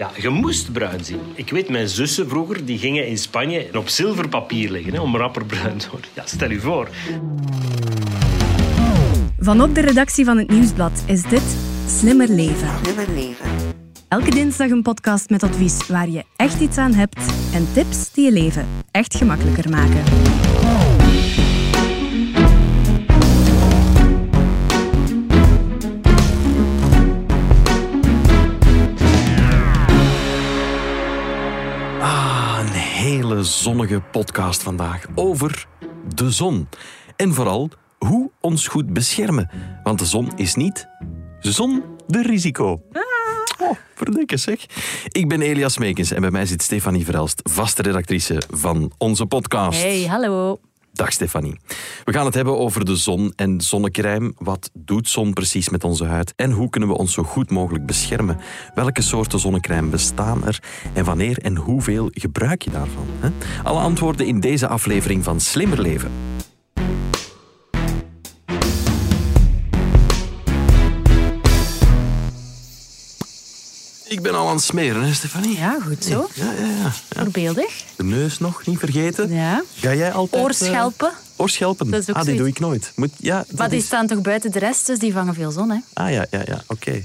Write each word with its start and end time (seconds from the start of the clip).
Ja, 0.00 0.10
je 0.16 0.28
moest 0.28 0.72
bruin 0.72 1.04
zien. 1.04 1.20
Ik 1.34 1.50
weet, 1.50 1.68
mijn 1.68 1.88
zussen 1.88 2.28
vroeger 2.28 2.64
die 2.64 2.78
gingen 2.78 3.06
in 3.06 3.18
Spanje 3.18 3.68
op 3.74 3.88
zilverpapier 3.88 4.70
liggen 4.70 4.92
hè, 4.92 5.00
om 5.00 5.16
rapper 5.16 5.44
bruin 5.44 5.78
te 5.78 5.90
worden. 5.90 6.10
Ja, 6.14 6.22
stel 6.26 6.50
je 6.50 6.60
voor. 6.60 6.88
Vanop 9.38 9.74
de 9.74 9.80
redactie 9.80 10.24
van 10.24 10.38
het 10.38 10.50
Nieuwsblad 10.50 11.02
is 11.06 11.22
dit 11.22 11.56
Slimmer 11.86 12.28
Leven. 12.28 12.68
Slimmer 12.82 13.08
leven. 13.14 13.46
Elke 14.08 14.30
dinsdag 14.30 14.70
een 14.70 14.82
podcast 14.82 15.30
met 15.30 15.42
advies 15.42 15.86
waar 15.86 16.08
je 16.08 16.24
echt 16.36 16.60
iets 16.60 16.78
aan 16.78 16.94
hebt 16.94 17.20
en 17.54 17.66
tips 17.72 18.12
die 18.12 18.24
je 18.24 18.32
leven 18.32 18.66
echt 18.90 19.16
gemakkelijker 19.16 19.70
maken. 19.70 20.02
Ah, 32.00 32.58
een 32.60 32.72
hele 32.72 33.42
zonnige 33.42 34.00
podcast 34.00 34.62
vandaag 34.62 35.06
over 35.14 35.66
de 36.14 36.30
zon. 36.30 36.68
En 37.16 37.34
vooral 37.34 37.70
hoe 37.98 38.30
ons 38.40 38.68
goed 38.68 38.92
beschermen. 38.92 39.50
Want 39.82 39.98
de 39.98 40.04
zon 40.04 40.32
is 40.36 40.54
niet 40.54 40.88
zon 41.40 41.82
de 42.06 42.22
risico. 42.22 42.82
Oh, 43.58 43.76
verdikke 43.94 44.36
zeg. 44.36 44.66
Ik 45.08 45.28
ben 45.28 45.42
Elias 45.42 45.78
Meekens 45.78 46.12
en 46.12 46.20
bij 46.20 46.30
mij 46.30 46.46
zit 46.46 46.62
Stefanie 46.62 47.04
Verelst, 47.04 47.40
vaste 47.42 47.82
redactrice 47.82 48.42
van 48.50 48.92
onze 48.98 49.26
podcast. 49.26 49.82
Hey, 49.82 50.06
hallo. 50.06 50.60
Dag 50.92 51.12
Stefanie. 51.12 51.56
We 52.04 52.12
gaan 52.12 52.24
het 52.24 52.34
hebben 52.34 52.58
over 52.58 52.84
de 52.84 52.96
zon 52.96 53.32
en 53.36 53.60
zonnecrème. 53.60 54.32
Wat 54.38 54.70
doet 54.74 55.08
zon 55.08 55.32
precies 55.32 55.68
met 55.68 55.84
onze 55.84 56.04
huid? 56.04 56.32
En 56.36 56.50
hoe 56.50 56.70
kunnen 56.70 56.88
we 56.88 56.96
ons 56.96 57.12
zo 57.12 57.22
goed 57.22 57.50
mogelijk 57.50 57.86
beschermen? 57.86 58.38
Welke 58.74 59.02
soorten 59.02 59.38
zonnecrème 59.38 59.88
bestaan 59.88 60.46
er? 60.46 60.62
En 60.92 61.04
wanneer 61.04 61.38
en 61.38 61.56
hoeveel 61.56 62.08
gebruik 62.10 62.62
je 62.62 62.70
daarvan? 62.70 63.06
Alle 63.62 63.80
antwoorden 63.80 64.26
in 64.26 64.40
deze 64.40 64.68
aflevering 64.68 65.24
van 65.24 65.40
Slimmer 65.40 65.80
Leven. 65.80 66.10
Ben 74.30 74.40
al 74.40 74.48
aan 74.48 74.54
het 74.54 74.64
smeren, 74.64 75.02
hè, 75.02 75.12
Stefanie? 75.14 75.56
Ja, 75.58 75.78
goed 75.86 76.04
zo. 76.04 76.28
Ja, 76.34 76.44
ja, 76.52 76.66
ja. 76.82 76.92
Voorbeeldig. 77.22 77.84
De 77.96 78.04
neus 78.04 78.38
nog 78.38 78.66
niet 78.66 78.78
vergeten. 78.78 79.32
Ja. 79.34 79.62
Ga 79.74 79.94
jij 79.94 80.12
altijd... 80.12 80.34
eh, 80.40 80.46
Oorschelpen. 80.46 81.12
oorschelpen? 81.36 81.90
Dat 81.90 82.00
is 82.00 82.08
ook 82.10 82.16
ah, 82.16 82.24
die 82.24 82.36
zoiets. 82.36 82.58
doe 82.58 82.66
ik 82.68 82.70
nooit. 82.70 82.92
Moet, 82.96 83.10
ja, 83.16 83.44
Maar 83.56 83.68
die 83.68 83.78
is- 83.78 83.84
staan 83.84 84.06
toch 84.06 84.20
buiten 84.20 84.50
de 84.50 84.58
rest, 84.58 84.86
dus 84.86 84.98
die 84.98 85.12
vangen 85.12 85.34
veel 85.34 85.50
zon, 85.50 85.70
hè? 85.70 85.78
Ah 85.92 86.10
ja, 86.10 86.26
ja, 86.30 86.42
ja, 86.46 86.62
oké. 86.66 87.02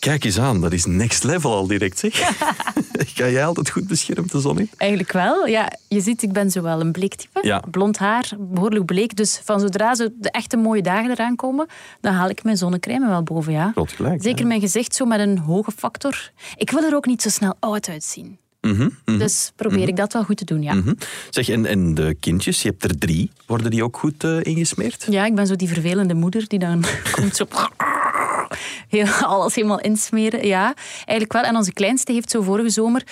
Kijk 0.00 0.24
eens 0.24 0.38
aan, 0.38 0.60
dat 0.60 0.72
is 0.72 0.84
next 0.84 1.24
level 1.24 1.54
al 1.54 1.66
direct, 1.66 1.98
zeg. 1.98 2.14
Ga 3.14 3.28
jij 3.28 3.44
altijd 3.46 3.70
goed 3.70 3.86
beschermd, 3.86 4.32
de 4.32 4.40
zon? 4.40 4.68
Eigenlijk 4.76 5.12
wel. 5.12 5.46
Ja, 5.46 5.72
je 5.88 6.00
ziet, 6.00 6.22
ik 6.22 6.32
ben 6.32 6.50
zowel 6.50 6.80
een 6.80 6.92
bleek 6.92 7.14
type. 7.14 7.40
Ja. 7.42 7.62
Blond 7.70 7.98
haar, 7.98 8.30
behoorlijk 8.38 8.84
bleek. 8.84 9.16
Dus 9.16 9.40
van 9.44 9.60
zodra 9.60 9.94
zo 9.94 10.08
de 10.20 10.30
echte 10.30 10.56
mooie 10.56 10.82
dagen 10.82 11.10
eraan 11.10 11.36
komen, 11.36 11.66
dan 12.00 12.12
haal 12.12 12.28
ik 12.28 12.44
mijn 12.44 12.56
zonnecrème 12.56 13.08
wel 13.08 13.22
boven, 13.22 13.52
ja. 13.52 13.70
Klopt 13.74 13.92
gelijk. 13.92 14.22
Zeker 14.22 14.40
ja. 14.40 14.46
mijn 14.46 14.60
gezicht 14.60 14.94
zo 14.94 15.04
met 15.04 15.20
een 15.20 15.38
hoge 15.38 15.72
factor. 15.76 16.30
Ik 16.56 16.70
wil 16.70 16.82
er 16.82 16.94
ook 16.94 17.06
niet 17.06 17.22
zo 17.22 17.28
snel 17.28 17.54
oud 17.58 17.88
uitzien. 17.88 18.38
Mhm, 18.60 18.88
mhm, 19.04 19.18
Dus 19.18 19.52
probeer 19.56 19.88
ik 19.88 19.96
dat 19.96 20.12
wel 20.12 20.24
goed 20.24 20.36
te 20.36 20.44
doen, 20.44 20.62
ja. 20.62 20.74
mhm. 20.74 20.92
Zeg, 21.30 21.48
en, 21.48 21.66
en 21.66 21.94
de 21.94 22.16
kindjes, 22.20 22.62
je 22.62 22.68
hebt 22.68 22.84
er 22.84 22.98
drie. 22.98 23.30
Worden 23.46 23.70
die 23.70 23.84
ook 23.84 23.96
goed 23.96 24.24
eh, 24.24 24.42
ingesmeerd? 24.42 25.06
Ja, 25.10 25.24
ik 25.24 25.34
ben 25.34 25.46
zo 25.46 25.56
die 25.56 25.68
vervelende 25.68 26.14
moeder 26.14 26.48
die 26.48 26.58
dan 26.58 26.84
komt 27.16 27.36
zo... 27.36 27.46
Alles 29.22 29.54
helemaal 29.54 29.80
insmeren, 29.80 30.46
ja. 30.46 30.74
Eigenlijk 30.94 31.32
wel. 31.32 31.42
En 31.42 31.56
onze 31.56 31.72
kleinste 31.72 32.12
heeft 32.12 32.30
zo 32.30 32.42
vorige 32.42 32.70
zomer, 32.70 33.02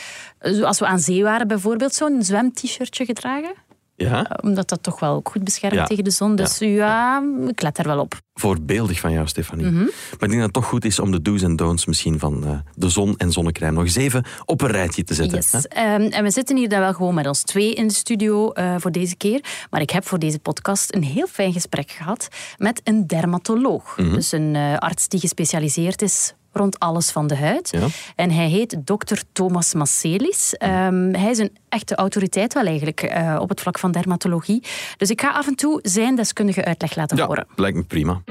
zo 0.41 0.65
als 0.65 0.79
we 0.79 0.87
aan 0.87 0.99
zee 0.99 1.23
waren 1.23 1.49
bijvoorbeeld, 1.49 1.95
zo'n 1.95 2.23
zwem-t-shirtje 2.23 3.05
gedragen. 3.05 3.67
Ja. 4.07 4.31
Omdat 4.43 4.69
dat 4.69 4.83
toch 4.83 5.01
wel 5.01 5.15
ook 5.15 5.29
goed 5.29 5.45
beschermt 5.45 5.75
Ja. 5.75 5.85
tegen 5.85 6.05
de 6.05 6.11
zon. 6.11 6.37
Dus 6.37 6.59
ja. 6.59 7.23
ik 7.49 7.63
let 7.63 7.77
daar 7.77 7.87
wel 7.87 8.01
op. 8.01 8.21
Voorbeeldig 8.35 9.01
van 9.01 9.13
jou, 9.13 9.27
Stefanie. 9.27 9.67
Mhm. 9.67 9.75
Maar 9.75 9.85
ik 10.11 10.19
denk 10.19 10.33
dat 10.33 10.43
het 10.43 10.53
toch 10.53 10.67
goed 10.67 10.85
is 10.85 10.99
om 10.99 11.11
de 11.11 11.23
do's 11.23 11.43
en 11.43 11.57
don'ts 11.57 11.87
misschien 11.87 12.19
van 12.19 12.45
eh, 12.45 12.51
de 12.75 12.89
zon 12.89 13.15
en 13.17 13.33
zonnecrème 13.33 13.73
nog 13.73 13.85
eens 13.85 13.97
even 13.97 14.25
op 14.45 14.61
een 14.61 14.71
rijtje 14.71 15.05
te 15.05 15.15
zetten. 15.15 15.39
Yes. 15.39 15.67
Ehm, 15.67 16.01
en 16.01 16.23
we 16.23 16.31
zitten 16.31 16.57
hier 16.57 16.69
dan 16.69 16.81
wel 16.81 16.95
gewoon 16.95 17.15
met 17.15 17.27
ons 17.27 17.43
twee 17.43 17.75
in 17.75 17.87
de 17.89 17.95
studio 17.95 18.51
eh, 18.53 18.75
voor 18.79 18.93
deze 18.93 19.17
keer. 19.17 19.45
Maar 19.71 19.81
ik 19.81 19.91
heb 19.91 20.07
voor 20.07 20.19
deze 20.19 20.39
podcast 20.39 20.95
een 20.95 21.05
heel 21.05 21.27
fijn 21.27 21.53
gesprek 21.53 21.91
gehad 21.91 22.29
met 22.57 22.81
een 22.85 23.07
dermatoloog. 23.07 23.97
Mhm. 23.97 24.15
Dus 24.15 24.33
een 24.33 24.55
eh, 24.55 24.77
arts 24.77 25.09
die 25.09 25.21
gespecialiseerd 25.21 26.03
is 26.03 26.35
rond 26.59 26.79
alles 26.79 27.11
van 27.11 27.27
de 27.27 27.37
huid. 27.37 27.69
Ja. 27.71 27.87
En 28.17 28.31
hij 28.31 28.49
heet 28.49 28.77
dokter 28.85 29.23
Thomas 29.33 29.75
Masselis. 29.75 30.55
Ehm, 30.55 31.13
hij 31.15 31.31
is 31.31 31.39
een 31.39 31.57
echte 31.69 31.95
autoriteit 31.95 32.55
wel 32.55 32.65
eigenlijk 32.67 33.03
eh, 33.03 33.37
op 33.41 33.49
het 33.49 33.61
vlak 33.61 33.79
van 33.79 33.93
dermatologie. 33.93 34.63
Dus 34.97 35.11
ik 35.11 35.21
ga 35.21 35.31
af 35.31 35.47
en 35.47 35.55
toe 35.55 35.79
zijn 35.83 36.15
deskundige 36.17 36.65
uitleg 36.65 36.97
laten 36.97 37.17
Ja, 37.17 37.27
horen. 37.27 37.47
lijkt 37.57 37.77
me 37.77 37.83
prima. 37.85 38.23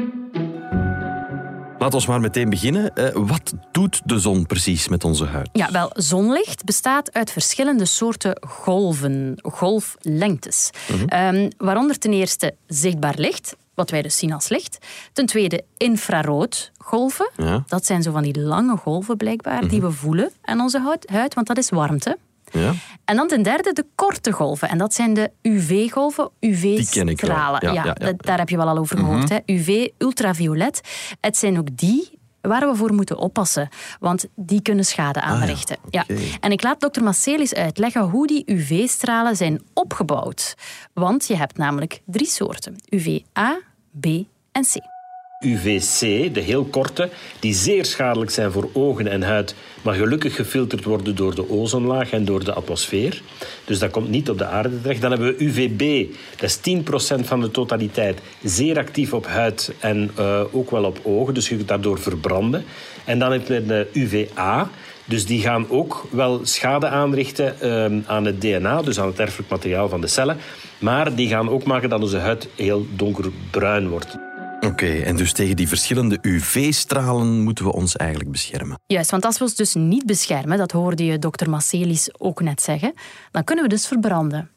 Laat 1.79 1.93
ons 1.93 2.07
maar 2.07 2.19
meteen 2.19 2.49
beginnen. 2.49 2.93
Eh, 2.95 3.09
wat 3.13 3.53
doet 3.71 4.01
de 4.05 4.19
zon 4.19 4.45
precies 4.45 4.87
met 4.87 5.03
onze 5.03 5.25
huid? 5.25 5.49
Ja, 5.53 5.71
wel, 5.71 5.89
zonlicht 5.93 6.63
bestaat 6.63 7.13
uit 7.13 7.31
verschillende 7.31 7.85
soorten 7.85 8.37
golven, 8.47 9.39
golflengtes. 9.41 10.69
Ehm, 11.07 11.49
waaronder 11.57 11.97
ten 11.97 12.13
eerste 12.13 12.55
zichtbaar 12.67 13.13
licht, 13.17 13.55
wat 13.77 13.89
wij 13.89 14.01
dus 14.01 14.17
zien 14.17 14.33
als 14.33 14.49
licht. 14.49 14.77
Ten 15.13 15.25
tweede 15.25 15.63
infraroodgolven. 15.77 17.29
Ja. 17.37 17.63
Dat 17.67 17.85
zijn 17.85 18.03
zo 18.03 18.11
van 18.11 18.23
die 18.23 18.39
lange 18.39 18.77
golven 18.77 19.17
blijkbaar, 19.17 19.67
die 19.67 19.81
we 19.81 19.91
voelen 19.91 20.31
aan 20.41 20.59
onze 20.59 20.97
huid, 21.05 21.33
want 21.33 21.47
dat 21.47 21.57
is 21.57 21.69
warmte. 21.69 22.17
Ja? 22.51 22.73
En 23.05 23.15
dan 23.15 23.27
ten 23.27 23.43
derde 23.43 23.73
de 23.73 23.85
korte 23.95 24.31
golven. 24.31 24.69
En 24.69 24.77
dat 24.77 24.93
zijn 24.93 25.13
de 25.13 25.31
UV-golven, 25.41 26.29
ken 26.39 26.49
ik 26.49 26.55
wel. 26.61 26.77
UV-stralen. 26.77 27.73
Ja, 27.73 27.83
ja, 27.99 28.13
daar 28.17 28.37
heb 28.37 28.49
je 28.49 28.57
wel 28.57 28.67
al 28.67 28.77
over 28.77 28.97
gehoord. 28.97 29.29
hè. 29.29 29.37
UV, 29.45 29.87
ultraviolet. 29.97 30.81
Het 31.21 31.37
zijn 31.37 31.57
ook 31.57 31.77
die 31.77 32.15
waar 32.41 32.69
we 32.69 32.75
voor 32.75 32.93
moeten 32.93 33.17
oppassen. 33.17 33.69
Want 33.99 34.25
die 34.35 34.61
kunnen 34.61 34.85
schade 34.85 35.21
aanrichten. 35.21 35.77
ja. 35.89 36.05
En 36.39 36.51
ik 36.51 36.63
laat 36.63 36.79
dokter 36.79 37.03
Marcelis 37.03 37.53
uitleggen 37.53 38.01
hoe 38.01 38.27
die 38.27 38.43
UV-stralen 38.45 39.35
zijn 39.35 39.61
opgebouwd. 39.73 40.55
Want 40.93 41.27
je 41.27 41.35
hebt 41.35 41.57
namelijk 41.57 42.01
drie 42.05 42.27
soorten. 42.27 42.75
UVA, 42.89 43.57
B 43.99 44.05
en 44.51 44.63
C. 44.63 44.95
UVC, 45.39 45.99
de 46.33 46.39
heel 46.39 46.65
korte, 46.65 47.09
die 47.39 47.53
zeer 47.53 47.85
schadelijk 47.85 48.31
zijn 48.31 48.51
voor 48.51 48.69
ogen 48.73 49.07
en 49.07 49.21
huid, 49.21 49.55
maar 49.81 49.93
gelukkig 49.93 50.35
gefilterd 50.35 50.83
worden 50.83 51.15
door 51.15 51.35
de 51.35 51.49
ozonlaag 51.49 52.11
en 52.11 52.25
door 52.25 52.43
de 52.43 52.53
atmosfeer. 52.53 53.21
Dus 53.65 53.79
dat 53.79 53.91
komt 53.91 54.09
niet 54.09 54.29
op 54.29 54.37
de 54.37 54.45
aarde 54.45 54.81
terecht. 54.81 55.01
Dan 55.01 55.11
hebben 55.11 55.35
we 55.35 55.43
UVB, 55.43 56.13
dat 56.37 56.49
is 56.49 56.57
10% 56.57 57.25
van 57.25 57.41
de 57.41 57.51
totaliteit, 57.51 58.19
zeer 58.43 58.77
actief 58.77 59.13
op 59.13 59.25
huid 59.25 59.73
en 59.79 60.11
eh, 60.15 60.41
ook 60.51 60.71
wel 60.71 60.83
op 60.83 60.99
ogen, 61.03 61.33
dus 61.33 61.49
je 61.49 61.55
kunt 61.55 61.67
daardoor 61.67 61.99
verbranden. 61.99 62.65
En 63.05 63.19
dan 63.19 63.31
heb 63.31 63.47
je 63.47 63.65
de 63.65 63.87
UVA, 63.93 64.69
dus 65.07 65.25
die 65.25 65.41
gaan 65.41 65.69
ook 65.69 66.07
wel 66.11 66.39
schade 66.43 66.87
aanrichten 66.87 67.61
ehm, 67.61 67.99
aan 68.05 68.25
het 68.25 68.41
DNA, 68.41 68.81
dus 68.81 68.99
aan 68.99 69.07
het 69.07 69.19
erfelijk 69.19 69.49
materiaal 69.49 69.89
van 69.89 70.01
de 70.01 70.07
cellen. 70.07 70.37
Maar 70.79 71.15
die 71.15 71.27
gaan 71.27 71.49
ook 71.49 71.63
maken 71.63 71.89
dat 71.89 72.01
onze 72.01 72.17
huid 72.17 72.49
heel 72.55 72.85
donkerbruin 72.95 73.89
wordt. 73.89 74.26
Oké, 74.67 74.99
en 74.99 75.15
dus 75.15 75.33
tegen 75.33 75.55
die 75.55 75.67
verschillende 75.67 76.17
UV-stralen 76.21 77.41
moeten 77.41 77.65
we 77.65 77.73
ons 77.73 77.95
eigenlijk 77.95 78.31
beschermen. 78.31 78.79
Juist, 78.87 79.11
want 79.11 79.25
als 79.25 79.37
we 79.37 79.43
ons 79.43 79.55
dus 79.55 79.73
niet 79.73 80.05
beschermen, 80.05 80.57
dat 80.57 80.71
hoorde 80.71 81.05
je 81.05 81.19
dokter 81.19 81.49
Marcelis 81.49 82.09
ook 82.17 82.41
net 82.41 82.61
zeggen, 82.61 82.93
dan 83.31 83.43
kunnen 83.43 83.63
we 83.63 83.69
dus 83.69 83.87
verbranden. 83.87 84.49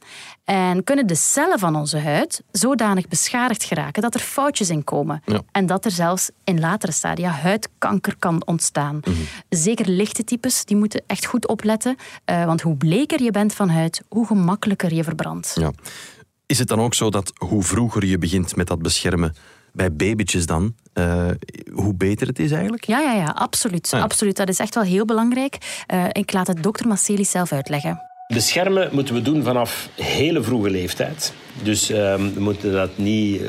En 0.44 0.84
kunnen 0.84 1.06
de 1.06 1.14
cellen 1.14 1.58
van 1.58 1.76
onze 1.76 1.98
huid 1.98 2.42
zodanig 2.50 3.08
beschadigd 3.08 3.64
geraken 3.64 4.02
dat 4.02 4.14
er 4.14 4.20
foutjes 4.20 4.70
in 4.70 4.84
komen. 4.84 5.22
Ja. 5.26 5.40
En 5.52 5.66
dat 5.66 5.84
er 5.84 5.90
zelfs 5.90 6.30
in 6.44 6.60
latere 6.60 6.92
stadia 6.92 7.30
huidkanker 7.30 8.16
kan 8.18 8.46
ontstaan. 8.46 9.00
Zeker 9.48 9.88
lichte 9.88 10.24
types, 10.24 10.64
die 10.64 10.76
moeten 10.76 11.02
echt 11.06 11.24
goed 11.26 11.48
opletten. 11.48 11.96
eh, 12.24 12.44
want 12.44 12.60
hoe 12.60 12.76
bleker 12.76 13.22
je 13.22 13.30
bent 13.30 13.54
van 13.54 13.68
huid, 13.68 14.02
hoe 14.08 14.26
gemakkelijker 14.26 14.94
je 14.94 15.04
verbrandt. 15.04 15.52
Ja. 15.54 15.72
Is 16.46 16.58
het 16.58 16.68
dan 16.68 16.80
ook 16.80 16.94
zo 16.94 17.10
dat 17.10 17.32
hoe 17.36 17.62
vroeger 17.62 18.04
je 18.04 18.18
begint 18.18 18.56
met 18.56 18.66
dat 18.66 18.82
beschermen, 18.82 19.34
bij 19.72 19.92
babytjes 19.92 20.46
dan, 20.46 20.74
eh, 20.92 21.30
hoe 21.72 21.94
beter 21.94 22.26
het 22.26 22.38
is 22.38 22.50
eigenlijk? 22.50 22.84
Ja, 22.84 23.00
ja, 23.00 23.12
ja, 23.12 23.26
absoluut. 23.26 23.88
Ah 23.92 23.98
ja. 23.98 24.04
absoluut. 24.04 24.36
Dat 24.36 24.48
is 24.48 24.58
echt 24.58 24.74
wel 24.74 24.84
heel 24.84 25.04
belangrijk. 25.04 25.58
Eh, 25.86 26.04
ik 26.12 26.32
laat 26.32 26.46
het 26.46 26.62
dokter 26.62 26.88
Marcelis 26.88 27.30
zelf 27.30 27.52
uitleggen. 27.52 28.02
Beschermen 28.32 28.88
moeten 28.92 29.14
we 29.14 29.22
doen 29.22 29.42
vanaf 29.42 29.88
hele 29.94 30.42
vroege 30.42 30.70
leeftijd. 30.70 31.32
Dus 31.62 31.90
ehm, 31.90 32.32
we 32.34 32.40
moeten 32.40 32.72
dat 32.72 32.90
niet 32.94 33.42
eh, 33.42 33.48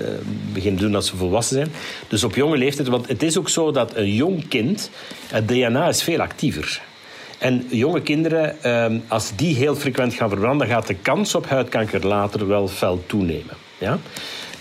beginnen 0.54 0.82
doen 0.82 0.96
als 0.96 1.08
ze 1.08 1.16
volwassen 1.16 1.56
zijn. 1.56 1.72
Dus 2.08 2.24
op 2.24 2.36
jonge 2.36 2.58
leeftijd, 2.58 2.88
want 2.88 3.08
het 3.08 3.24
is 3.24 3.38
ook 3.38 3.50
zo 3.50 3.72
dat 3.72 3.96
een 3.96 4.14
jong 4.14 4.48
kind, 4.48 4.90
het 5.28 5.48
DNA 5.48 5.88
is 5.88 6.04
veel 6.04 6.20
actiever. 6.20 6.82
En 7.38 7.66
jonge 7.70 8.02
kinderen, 8.02 8.64
ehm, 8.64 9.00
als 9.08 9.32
die 9.36 9.56
heel 9.56 9.76
frequent 9.76 10.14
gaan 10.14 10.30
verbranden, 10.30 10.68
gaat 10.68 10.88
de 10.88 10.96
kans 10.96 11.36
op 11.36 11.48
huidkanker 11.48 12.08
later 12.08 12.48
wel 12.48 12.68
fel 12.68 13.04
toenemen. 13.06 13.56
Ja? 13.78 14.00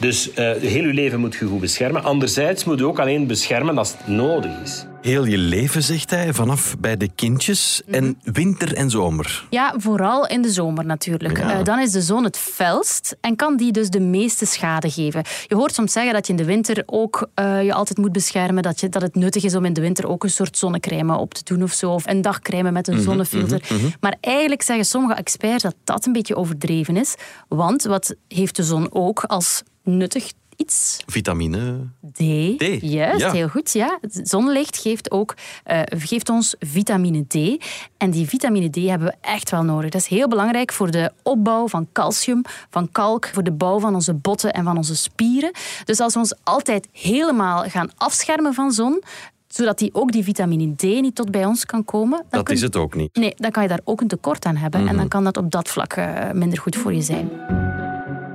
Dus 0.01 0.29
uh, 0.29 0.35
heel 0.35 0.85
je 0.85 0.95
leven 0.95 1.21
moet 1.21 1.35
je 1.35 1.45
goed 1.45 1.61
beschermen. 1.61 2.05
Anderzijds 2.05 2.65
moet 2.65 2.79
je 2.79 2.87
ook 2.87 2.99
alleen 2.99 3.27
beschermen 3.27 3.79
als 3.79 3.93
het 3.93 4.07
nodig 4.07 4.51
is. 4.63 4.85
Heel 5.01 5.25
je 5.25 5.39
leven, 5.39 5.83
zegt 5.83 6.11
hij, 6.11 6.33
vanaf 6.33 6.77
bij 6.79 6.97
de 6.97 7.09
kindjes. 7.15 7.83
En 7.91 8.19
winter 8.23 8.75
en 8.75 8.91
zomer. 8.91 9.47
Ja, 9.51 9.75
vooral 9.77 10.27
in 10.27 10.43
de 10.43 10.51
zomer 10.51 10.85
natuurlijk. 10.85 11.39
Uh, 11.39 11.65
dan 11.65 11.79
is 11.79 11.91
de 11.91 12.01
zon 12.01 12.25
het 12.25 12.39
felst 12.39 13.17
en 13.21 13.37
kan 13.37 13.57
die 13.57 13.73
dus 13.73 13.91
de 13.91 14.01
meeste 14.01 14.47
schade 14.47 14.91
geven. 14.91 15.23
Je 15.47 15.55
hoort 15.55 15.75
soms 15.75 15.93
zeggen 15.93 16.13
dat 16.13 16.27
je 16.27 16.33
in 16.33 16.39
de 16.39 16.45
winter 16.45 16.83
ook 16.87 17.29
uh, 17.35 17.65
je 17.65 17.73
altijd 17.73 17.99
moet 17.99 18.13
beschermen. 18.13 18.63
Dat, 18.63 18.81
je, 18.81 18.89
dat 18.89 19.03
het 19.03 19.15
nuttig 19.15 19.45
is 19.45 19.55
om 19.55 19.65
in 19.65 19.73
de 19.73 19.81
winter 19.81 20.09
ook 20.09 20.25
een 20.25 20.31
soort 20.31 20.59
zonnecrème 20.59 21.17
op 21.17 21.35
te 21.35 21.45
doen 21.45 21.63
of 21.63 21.73
zo. 21.73 21.91
Of 21.91 22.07
een 22.07 22.23
dagcrème 22.23 22.71
met 22.71 22.89
een 22.89 22.95
mhm, 22.95 23.03
zonnefilter. 23.05 23.61
Mhm, 23.63 23.75
mhm. 23.75 23.91
Maar 24.01 24.17
eigenlijk 24.21 24.63
zeggen 24.63 24.85
sommige 24.85 25.15
experts 25.15 25.63
dat 25.63 25.75
dat 25.85 26.07
een 26.07 26.13
beetje 26.13 26.37
overdreven 26.37 26.97
is. 26.97 27.15
Want 27.49 27.83
wat 27.83 28.15
heeft 28.29 28.57
de 28.57 28.63
zon 28.63 28.87
ook 28.93 29.25
als 29.25 29.63
nuttig 29.83 30.33
iets. 30.61 31.03
Vitamine 31.07 31.89
D. 32.13 32.19
D. 32.59 32.79
Juist, 32.81 33.33
heel 33.33 33.49
goed. 33.49 33.73
Ja. 33.73 33.99
Zonlicht 34.09 34.79
geeft, 34.79 35.11
ook, 35.11 35.35
uh, 35.71 35.81
geeft 35.85 36.29
ons 36.29 36.55
vitamine 36.59 37.27
D. 37.27 37.65
En 37.97 38.11
die 38.11 38.29
vitamine 38.29 38.71
D 38.71 38.77
hebben 38.77 39.09
we 39.09 39.15
echt 39.21 39.51
wel 39.51 39.63
nodig. 39.63 39.91
Dat 39.91 40.01
is 40.01 40.07
heel 40.07 40.29
belangrijk 40.29 40.73
voor 40.73 40.91
de 40.91 41.13
opbouw 41.23 41.69
van 41.69 41.89
calcium, 41.93 42.43
van 42.71 42.93
kalk, 42.93 43.27
voor 43.33 43.43
de 43.43 43.53
bouw 43.53 43.79
van 43.79 43.95
onze 43.95 44.15
botten 44.15 44.53
en 44.53 44.65
van 44.65 44.77
onze 44.77 44.97
spieren. 44.97 45.51
Dus 45.85 46.01
als 46.01 46.13
we 46.13 46.19
ons 46.19 46.35
altijd 46.43 46.89
helemaal 46.93 47.63
gaan 47.63 47.91
afschermen 47.97 48.55
van 48.55 48.73
zon, 48.73 49.03
zodat 49.49 49.79
die 49.79 49.95
ook 49.95 50.13
die 50.13 50.25
vitamine 50.25 50.75
D 50.75 50.83
niet 50.83 51.15
tot 51.15 51.31
bij 51.31 51.45
ons 51.45 51.67
kan 51.67 51.85
komen. 51.85 52.25
Dat 52.31 52.51
is 52.51 52.61
het 52.61 52.77
ook 52.77 52.95
niet. 52.95 53.17
Nee, 53.17 53.35
dan 53.37 53.51
kan 53.51 53.63
je 53.63 53.69
daar 53.69 53.81
ook 53.85 54.01
een 54.01 54.09
tekort 54.09 54.45
aan 54.45 54.57
hebben. 54.57 54.81
En 54.81 54.87
dan 54.87 54.97
mhm. 54.97 55.09
kan 55.09 55.25
dat 55.25 55.37
op 55.37 55.51
dat 55.51 55.69
vlak 55.69 55.97
uh, 55.97 56.31
minder 56.33 56.59
goed 56.59 56.77
voor 56.77 56.95
je 56.95 57.03
zijn. 57.03 57.31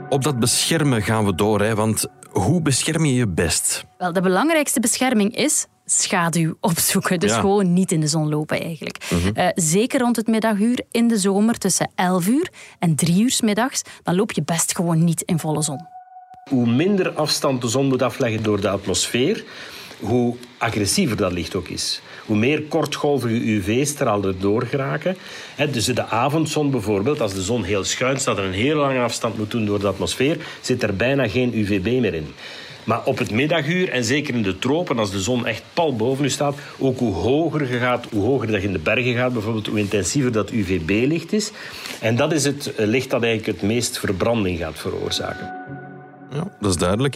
Op 0.09 0.23
dat 0.23 0.39
beschermen 0.39 1.01
gaan 1.01 1.25
we 1.25 1.35
door, 1.35 1.61
hè? 1.61 1.75
want 1.75 2.05
hoe 2.31 2.61
bescherm 2.61 3.05
je 3.05 3.13
je 3.13 3.27
best? 3.27 3.85
Wel, 3.97 4.13
de 4.13 4.21
belangrijkste 4.21 4.79
bescherming 4.79 5.35
is 5.35 5.67
schaduw 5.85 6.57
opzoeken. 6.59 7.19
Dus 7.19 7.33
gewoon 7.33 7.73
niet 7.73 7.91
in 7.91 7.99
de 7.99 8.07
zon 8.07 8.29
lopen 8.29 8.61
eigenlijk. 8.61 8.97
Mhm. 9.09 9.29
Eh, 9.33 9.47
zeker 9.55 9.99
rond 9.99 10.15
het 10.15 10.27
middaguur 10.27 10.83
in 10.91 11.07
de 11.07 11.17
zomer 11.17 11.57
tussen 11.57 11.91
11 11.95 12.27
uur 12.27 12.49
en 12.79 12.95
3 12.95 13.21
uur 13.21 13.31
s 13.31 13.41
middags, 13.41 13.81
dan 14.03 14.15
loop 14.15 14.31
je 14.31 14.43
best 14.43 14.75
gewoon 14.75 15.03
niet 15.03 15.21
in 15.21 15.39
volle 15.39 15.61
zon. 15.61 15.79
Hoe 16.49 16.67
minder 16.67 17.09
afstand 17.09 17.61
de 17.61 17.67
zon 17.67 17.85
moet 17.87 18.01
afleggen 18.01 18.43
door 18.43 18.61
de 18.61 18.69
atmosfeer, 18.69 19.43
hoe 19.99 20.35
agressiever 20.57 21.17
dat 21.17 21.31
licht 21.31 21.55
ook 21.55 21.67
is. 21.67 22.01
Hoe 22.25 22.37
meer 22.37 22.61
kortgolvige 22.61 23.45
UV-stralen 23.45 24.27
er 24.27 24.39
doorgeraken. 24.39 25.17
Dus 25.71 25.85
de 25.85 26.05
avondzon 26.05 26.71
bijvoorbeeld, 26.71 27.21
als 27.21 27.33
de 27.33 27.41
zon 27.41 27.63
heel 27.63 27.83
schuin 27.83 28.19
staat 28.19 28.37
en 28.37 28.43
een 28.43 28.53
heel 28.53 28.77
lange 28.77 28.99
afstand 28.99 29.37
moet 29.37 29.51
doen 29.51 29.65
door 29.65 29.79
de 29.79 29.87
atmosfeer, 29.87 30.37
zit 30.61 30.83
er 30.83 30.95
bijna 30.95 31.27
geen 31.27 31.57
UVB 31.57 32.01
meer 32.01 32.13
in. 32.13 32.27
Maar 32.83 33.05
op 33.05 33.17
het 33.17 33.31
middaguur, 33.31 33.89
en 33.89 34.03
zeker 34.03 34.33
in 34.33 34.41
de 34.41 34.59
tropen, 34.59 34.99
als 34.99 35.11
de 35.11 35.21
zon 35.21 35.45
echt 35.45 35.63
pal 35.73 35.95
boven 35.95 36.25
u 36.25 36.29
staat, 36.29 36.55
ook 36.77 36.99
hoe 36.99 37.13
hoger 37.13 37.71
je 37.71 37.77
gaat, 37.77 38.05
hoe 38.11 38.23
hoger 38.23 38.47
dat 38.47 38.61
je 38.61 38.67
in 38.67 38.73
de 38.73 38.79
bergen 38.79 39.15
gaat 39.15 39.33
bijvoorbeeld, 39.33 39.67
hoe 39.67 39.79
intensiever 39.79 40.31
dat 40.31 40.51
UVB-licht 40.51 41.33
is. 41.33 41.51
En 42.01 42.15
dat 42.15 42.31
is 42.31 42.43
het 42.43 42.73
licht 42.77 43.09
dat 43.09 43.23
eigenlijk 43.23 43.59
het 43.59 43.69
meest 43.69 43.99
verbranding 43.99 44.59
gaat 44.59 44.79
veroorzaken. 44.79 45.53
Ja, 46.31 46.47
dat 46.59 46.69
is 46.69 46.77
duidelijk. 46.77 47.15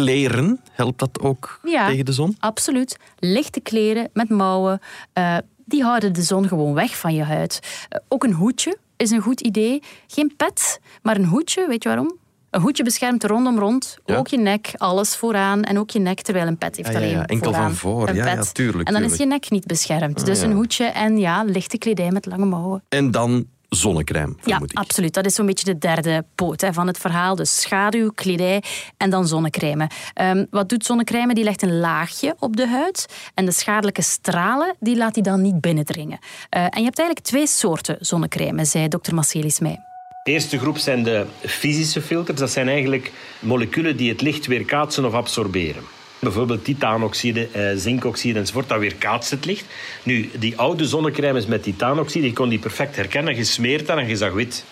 Kleren, 0.00 0.60
helpt 0.72 0.98
dat 0.98 1.20
ook 1.20 1.60
tegen 1.62 2.04
de 2.04 2.12
zon? 2.12 2.36
absoluut. 2.38 2.96
Lichte 3.18 3.60
kleren 3.60 4.10
met 4.12 4.28
mouwen, 4.28 4.80
uh, 5.14 5.36
die 5.64 5.82
houden 5.82 6.12
de 6.12 6.22
zon 6.22 6.48
gewoon 6.48 6.74
weg 6.74 6.96
van 6.96 7.14
je 7.14 7.22
huid. 7.22 7.60
Uh, 7.62 7.98
ook 8.08 8.24
een 8.24 8.32
hoedje 8.32 8.78
is 8.96 9.10
een 9.10 9.20
goed 9.20 9.40
idee. 9.40 9.82
Geen 10.06 10.32
pet, 10.36 10.80
maar 11.02 11.16
een 11.16 11.24
hoedje. 11.24 11.66
Weet 11.68 11.82
je 11.82 11.88
waarom? 11.88 12.16
Een 12.50 12.60
hoedje 12.60 12.82
beschermt 12.82 13.24
rondom 13.24 13.58
rond, 13.58 13.98
ook 14.06 14.28
je 14.28 14.38
nek, 14.38 14.72
alles 14.76 15.16
vooraan 15.16 15.62
en 15.62 15.78
ook 15.78 15.90
je 15.90 15.98
nek, 15.98 16.20
terwijl 16.20 16.46
een 16.46 16.58
pet 16.58 16.76
heeft 16.76 16.88
ah, 16.88 16.94
alleen 16.94 17.10
ja, 17.10 17.26
enkel 17.26 17.52
vooraan 17.52 17.74
van 17.74 17.76
voor, 17.76 18.14
ja, 18.14 18.26
ja, 18.26 18.42
tuurlijk. 18.42 18.88
En 18.88 18.94
dan 18.94 19.02
is 19.02 19.16
je 19.16 19.26
nek 19.26 19.50
niet 19.50 19.66
beschermd. 19.66 20.18
Ah, 20.18 20.24
dus 20.24 20.40
een 20.40 20.52
hoedje 20.52 20.84
en 20.84 21.18
ja, 21.18 21.44
lichte 21.44 21.78
kledij 21.78 22.10
met 22.10 22.26
lange 22.26 22.44
mouwen. 22.44 22.82
En 22.88 23.10
dan 23.10 23.46
zonnecrème, 23.68 24.34
Ja, 24.44 24.60
ik. 24.64 24.72
absoluut. 24.72 25.14
Dat 25.14 25.26
is 25.26 25.34
zo'n 25.34 25.46
beetje 25.46 25.64
de 25.64 25.78
derde 25.78 26.24
poot 26.34 26.60
hè, 26.60 26.72
van 26.72 26.86
het 26.86 26.98
verhaal. 26.98 27.34
Dus 27.36 27.60
schaduw, 27.60 28.10
kledij 28.14 28.62
en 28.96 29.10
dan 29.10 29.26
zonnecrème. 29.26 29.88
Um, 30.22 30.46
wat 30.50 30.68
doet 30.68 30.84
zonnecrème? 30.86 31.34
Die 31.34 31.44
legt 31.44 31.62
een 31.62 31.78
laagje 31.78 32.34
op 32.38 32.56
de 32.56 32.66
huid. 32.68 33.06
En 33.34 33.44
de 33.44 33.52
schadelijke 33.52 34.02
stralen, 34.02 34.76
die 34.80 34.96
laat 34.96 35.14
hij 35.14 35.22
dan 35.24 35.42
niet 35.42 35.60
binnendringen. 35.60 36.18
Uh, 36.20 36.62
en 36.62 36.78
je 36.78 36.84
hebt 36.84 36.98
eigenlijk 36.98 37.20
twee 37.20 37.46
soorten 37.46 37.96
zonnecrème, 38.00 38.64
zei 38.64 38.88
dokter 38.88 39.14
Marcelis 39.14 39.58
mij. 39.58 39.78
De 40.22 40.30
eerste 40.34 40.58
groep 40.58 40.78
zijn 40.78 41.02
de 41.02 41.26
fysische 41.40 42.02
filters. 42.02 42.38
Dat 42.38 42.50
zijn 42.50 42.68
eigenlijk 42.68 43.12
moleculen 43.38 43.96
die 43.96 44.10
het 44.10 44.20
licht 44.20 44.46
weerkaatsen 44.46 45.04
of 45.04 45.12
absorberen. 45.12 45.82
Bijvoorbeeld 46.18 46.64
titaanoxide, 46.64 47.48
eh, 47.52 47.70
zinkoxide 47.76 48.38
enzovoort, 48.38 48.68
dat 48.68 48.78
weerkaatst 48.78 49.30
het 49.30 49.44
licht. 49.44 49.64
Nu, 50.02 50.30
die 50.38 50.56
oude 50.56 50.86
zonnecrèmes 50.86 51.46
met 51.46 51.62
titaanoxide, 51.62 52.26
je 52.26 52.32
kon 52.32 52.48
die 52.48 52.58
perfect 52.58 52.96
herkennen. 52.96 53.36
Je 53.36 53.44
smeert 53.44 53.86
dat 53.86 53.98
en 53.98 54.08
je 54.08 54.16
zag 54.16 54.32
wit. 54.32 54.64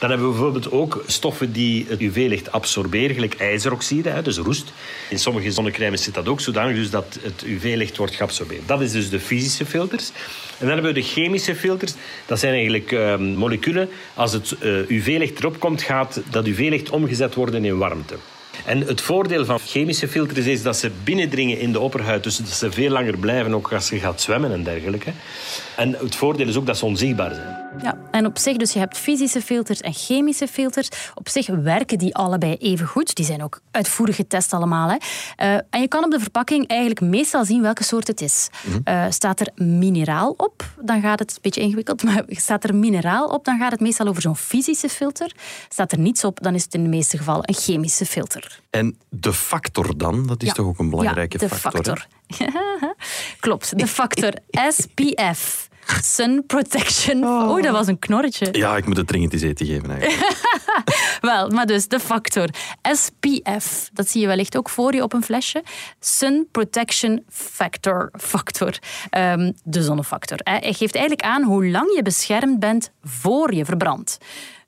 Dan 0.00 0.10
hebben 0.10 0.28
we 0.28 0.34
bijvoorbeeld 0.34 0.70
ook 0.70 1.04
stoffen 1.06 1.52
die 1.52 1.86
het 1.88 2.00
UV-licht 2.00 2.52
absorberen, 2.52 3.14
gelijk 3.14 3.34
ijzeroxide, 3.34 4.22
dus 4.22 4.36
roest. 4.36 4.72
In 5.08 5.18
sommige 5.18 5.50
zonnecrèmes 5.50 6.02
zit 6.02 6.14
dat 6.14 6.28
ook 6.28 6.40
zodanig 6.40 6.74
dus 6.74 6.90
dat 6.90 7.18
het 7.22 7.42
UV-licht 7.42 7.96
wordt 7.96 8.14
geabsorbeerd. 8.14 8.68
Dat 8.68 8.80
is 8.80 8.92
dus 8.92 9.10
de 9.10 9.20
fysische 9.20 9.66
filters. 9.66 10.08
En 10.58 10.66
dan 10.66 10.68
hebben 10.68 10.94
we 10.94 11.00
de 11.00 11.06
chemische 11.06 11.54
filters. 11.54 11.94
Dat 12.26 12.38
zijn 12.38 12.52
eigenlijk 12.52 12.92
uh, 12.92 13.16
moleculen. 13.16 13.88
Als 14.14 14.32
het 14.32 14.56
uh, 14.62 14.78
eh, 14.78 14.88
UV-licht 14.88 15.38
erop 15.38 15.60
komt, 15.60 15.82
gaat 15.82 16.20
dat 16.30 16.46
UV-licht 16.46 16.90
omgezet 16.90 17.34
worden 17.34 17.64
in 17.64 17.78
warmte. 17.78 18.16
En 18.64 18.80
het 18.80 19.00
voordeel 19.00 19.44
van 19.44 19.58
chemische 19.58 20.08
filters 20.08 20.46
is 20.46 20.62
dat 20.62 20.76
ze 20.76 20.90
binnendringen 21.04 21.58
in 21.58 21.72
de 21.72 21.80
opperhuid, 21.80 22.22
dus 22.22 22.36
dat 22.36 22.48
ze 22.48 22.72
veel 22.72 22.90
langer 22.90 23.18
blijven, 23.18 23.54
ook 23.54 23.72
als 23.72 23.88
je 23.88 23.98
gaat 23.98 24.20
zwemmen 24.20 24.52
en 24.52 24.62
dergelijke. 24.62 25.12
En 25.76 25.96
het 25.98 26.14
voordeel 26.14 26.48
is 26.48 26.56
ook 26.56 26.66
dat 26.66 26.78
ze 26.78 26.84
onzichtbaar 26.84 27.34
zijn. 27.34 27.60
Ja, 27.82 27.98
en 28.10 28.26
op 28.26 28.38
zich, 28.38 28.56
dus 28.56 28.72
je 28.72 28.78
hebt 28.78 28.98
fysische 28.98 29.42
filters 29.42 29.80
en 29.80 29.92
chemische 29.92 30.46
filters. 30.46 30.88
Op 31.14 31.28
zich 31.28 31.46
werken 31.46 31.98
die 31.98 32.14
allebei 32.14 32.54
even 32.54 32.86
goed. 32.86 33.14
Die 33.14 33.24
zijn 33.24 33.42
ook 33.42 33.60
uitvoerig 33.70 34.16
getest 34.16 34.52
allemaal. 34.52 34.88
Hè. 34.88 34.96
Uh, 34.96 35.60
en 35.70 35.80
je 35.80 35.88
kan 35.88 36.04
op 36.04 36.10
de 36.10 36.20
verpakking 36.20 36.68
eigenlijk 36.68 37.00
meestal 37.00 37.44
zien 37.44 37.62
welke 37.62 37.84
soort 37.84 38.06
het 38.06 38.20
is. 38.20 38.48
Mm 38.64 38.78
staat 39.10 39.40
er 39.40 39.64
mineraal 39.64 40.34
op, 40.36 40.64
dan 40.80 41.00
gaat 41.00 41.18
het 41.18 41.30
een 41.30 41.38
beetje 41.40 41.60
ingewikkeld, 41.60 42.02
maar 42.04 42.22
staat 42.28 42.64
er 42.64 42.74
mineraal 42.74 43.26
op, 43.26 43.44
dan 43.44 43.58
gaat 43.58 43.70
het 43.70 43.80
meestal 43.80 44.06
over 44.06 44.22
zo'n 44.22 44.36
fysische 44.36 44.88
filter. 44.88 45.32
Staat 45.68 45.92
er 45.92 45.98
niets 45.98 46.24
op, 46.24 46.38
dan 46.42 46.54
is 46.54 46.62
het 46.62 46.74
in 46.74 46.82
de 46.82 46.88
meeste 46.88 47.18
gevallen 47.18 47.48
een 47.48 47.54
chemische 47.54 48.06
filter. 48.06 48.49
En 48.70 48.98
de 49.08 49.32
factor 49.32 49.98
dan, 49.98 50.26
dat 50.26 50.42
is 50.42 50.52
toch 50.52 50.66
ook 50.66 50.78
een 50.78 50.90
belangrijke 50.90 51.36
ja, 51.40 51.48
de 51.48 51.54
factor? 51.54 52.06
factor. 52.28 52.94
Klopt, 53.40 53.78
de 53.78 53.86
factor 53.86 54.32
SPF. 54.52 55.68
Sun 56.02 56.46
Protection. 56.46 57.24
Oh. 57.30 57.50
Oeh, 57.50 57.62
dat 57.62 57.72
was 57.72 57.86
een 57.86 57.98
knorretje. 57.98 58.48
Ja, 58.52 58.76
ik 58.76 58.86
moet 58.86 58.96
het 58.96 59.06
dringend 59.06 59.32
eens 59.32 59.42
eten 59.42 59.66
geven 59.66 59.90
eigenlijk. 59.90 60.38
Wel, 61.20 61.48
maar 61.48 61.66
dus 61.66 61.88
de 61.88 62.00
factor 62.00 62.48
SPF. 62.82 63.90
Dat 63.92 64.08
zie 64.08 64.20
je 64.20 64.26
wellicht 64.26 64.56
ook 64.56 64.68
voor 64.68 64.94
je 64.94 65.02
op 65.02 65.12
een 65.12 65.24
flesje. 65.24 65.62
Sun 66.00 66.48
Protection 66.50 67.24
Factor. 67.28 68.10
factor. 68.18 68.78
Um, 69.10 69.54
de 69.64 69.82
zonnefactor. 69.82 70.38
Hij 70.42 70.72
geeft 70.72 70.94
eigenlijk 70.94 71.26
aan 71.26 71.42
hoe 71.42 71.66
lang 71.66 71.94
je 71.96 72.02
beschermd 72.02 72.58
bent 72.58 72.90
voor 73.02 73.54
je 73.54 73.64
verbrandt. 73.64 74.18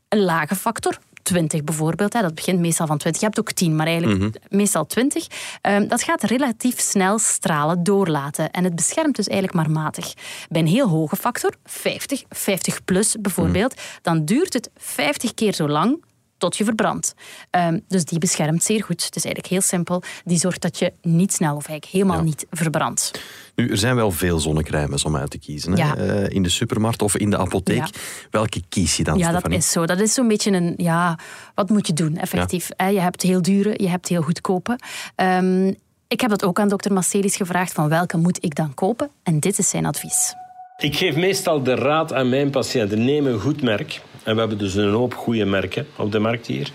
Een 0.08 0.20
lage 0.24 0.54
factor, 0.54 0.98
20 1.22 1.64
bijvoorbeeld. 1.64 2.12
Hè. 2.12 2.20
Dat 2.20 2.34
begint 2.34 2.58
meestal 2.60 2.86
van 2.86 2.98
20. 2.98 3.20
Je 3.20 3.26
hebt 3.26 3.40
ook 3.40 3.52
10, 3.52 3.76
maar 3.76 3.86
eigenlijk 3.86 4.18
mhm. 4.18 4.56
meestal 4.56 4.86
20. 4.86 5.26
Um, 5.62 5.88
dat 5.88 6.02
gaat 6.02 6.22
relatief 6.22 6.80
snel 6.80 7.18
stralen 7.18 7.82
doorlaten. 7.82 8.50
En 8.50 8.64
het 8.64 8.74
beschermt 8.74 9.16
dus 9.16 9.26
eigenlijk 9.26 9.58
maar 9.58 9.82
matig. 9.82 10.14
Bij 10.48 10.60
een 10.60 10.66
heel 10.66 10.88
hoge 10.88 11.16
factor, 11.16 11.54
50, 11.64 12.24
50 12.28 12.84
plus 12.84 13.16
bijvoorbeeld, 13.20 13.74
mhm. 13.74 13.84
dan 14.02 14.24
duurt 14.24 14.52
het 14.52 14.70
50 14.76 15.34
keer 15.34 15.54
zo 15.54 15.68
lang 15.68 15.98
tot 16.42 16.56
je 16.56 16.64
verbrandt. 16.64 17.14
Um, 17.50 17.84
dus 17.88 18.04
die 18.04 18.18
beschermt 18.18 18.62
zeer 18.62 18.82
goed. 18.84 19.04
Het 19.04 19.16
is 19.16 19.24
eigenlijk 19.24 19.54
heel 19.54 19.60
simpel. 19.60 20.02
Die 20.24 20.38
zorgt 20.38 20.62
dat 20.62 20.78
je 20.78 20.92
niet 21.02 21.32
snel 21.32 21.56
of 21.56 21.68
eigenlijk 21.68 21.92
helemaal 21.92 22.22
niet 22.22 22.46
verbrandt. 22.50 23.20
Nu, 23.54 23.68
er 23.68 23.76
zijn 23.76 23.96
wel 23.96 24.10
veel 24.10 24.38
zonnecrèmes 24.38 25.04
om 25.04 25.16
uit 25.16 25.30
te 25.30 25.38
kiezen. 25.38 25.76
Ja. 25.76 25.96
Hè? 25.96 26.22
Uh, 26.22 26.34
in 26.34 26.42
de 26.42 26.48
supermarkt 26.48 27.02
of 27.02 27.16
in 27.16 27.30
de 27.30 27.38
apotheek. 27.38 27.84
Welke 28.30 28.62
kies 28.68 28.96
je 28.96 29.04
dan, 29.04 29.18
Ja, 29.18 29.32
dat 29.32 29.50
is 29.50 29.70
zo. 29.70 29.86
Dat 29.86 30.00
is 30.00 30.14
zo'n 30.14 30.28
beetje 30.28 30.50
een... 30.50 30.74
Ja, 30.76 31.18
wat 31.54 31.68
moet 31.68 31.86
je 31.86 31.92
doen, 31.92 32.16
effectief? 32.16 32.68
Je 32.76 33.00
hebt 33.00 33.22
heel 33.22 33.42
dure, 33.42 33.74
je 33.76 33.88
hebt 33.88 34.08
heel 34.08 34.22
goedkope. 34.22 34.78
Um, 35.16 35.76
ik 36.08 36.20
heb 36.20 36.30
dat 36.30 36.44
ook 36.44 36.60
aan 36.60 36.68
dokter 36.68 36.92
Marcelis 36.92 37.36
gevraagd, 37.36 37.72
van 37.72 37.88
welke 37.88 38.16
moet 38.16 38.44
ik 38.44 38.54
dan 38.54 38.74
kopen? 38.74 39.10
En 39.22 39.40
dit 39.40 39.58
is 39.58 39.68
zijn 39.68 39.86
advies. 39.86 40.34
Ik 40.76 40.96
geef 40.96 41.16
meestal 41.16 41.62
de 41.62 41.74
raad 41.74 42.12
aan 42.12 42.28
mijn 42.28 42.50
patiënten, 42.50 43.04
neem 43.04 43.26
een 43.26 43.40
goed 43.40 43.62
merk. 43.62 44.00
En 44.22 44.34
we 44.34 44.40
hebben 44.40 44.58
dus 44.58 44.74
een 44.74 44.90
hoop 44.90 45.14
goede 45.14 45.44
merken 45.44 45.86
op 45.96 46.12
de 46.12 46.18
markt 46.18 46.46
hier. 46.46 46.70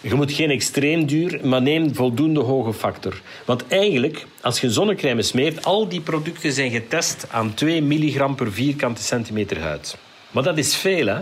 Je 0.00 0.14
moet 0.14 0.32
geen 0.32 0.50
extreem 0.50 1.06
duur, 1.06 1.40
maar 1.42 1.62
neem 1.62 1.94
voldoende 1.94 2.40
hoge 2.40 2.72
factor. 2.72 3.20
Want 3.44 3.66
eigenlijk, 3.68 4.26
als 4.40 4.60
je 4.60 4.70
zonnecrème 4.70 5.22
smeert, 5.22 5.64
al 5.64 5.88
die 5.88 6.00
producten 6.00 6.52
zijn 6.52 6.70
getest 6.70 7.26
aan 7.30 7.54
2 7.54 7.82
milligram 7.82 8.34
per 8.34 8.52
vierkante 8.52 9.02
centimeter 9.02 9.60
huid. 9.60 9.96
Maar 10.30 10.42
dat 10.42 10.58
is 10.58 10.76
veel, 10.76 11.06
hè? 11.06 11.20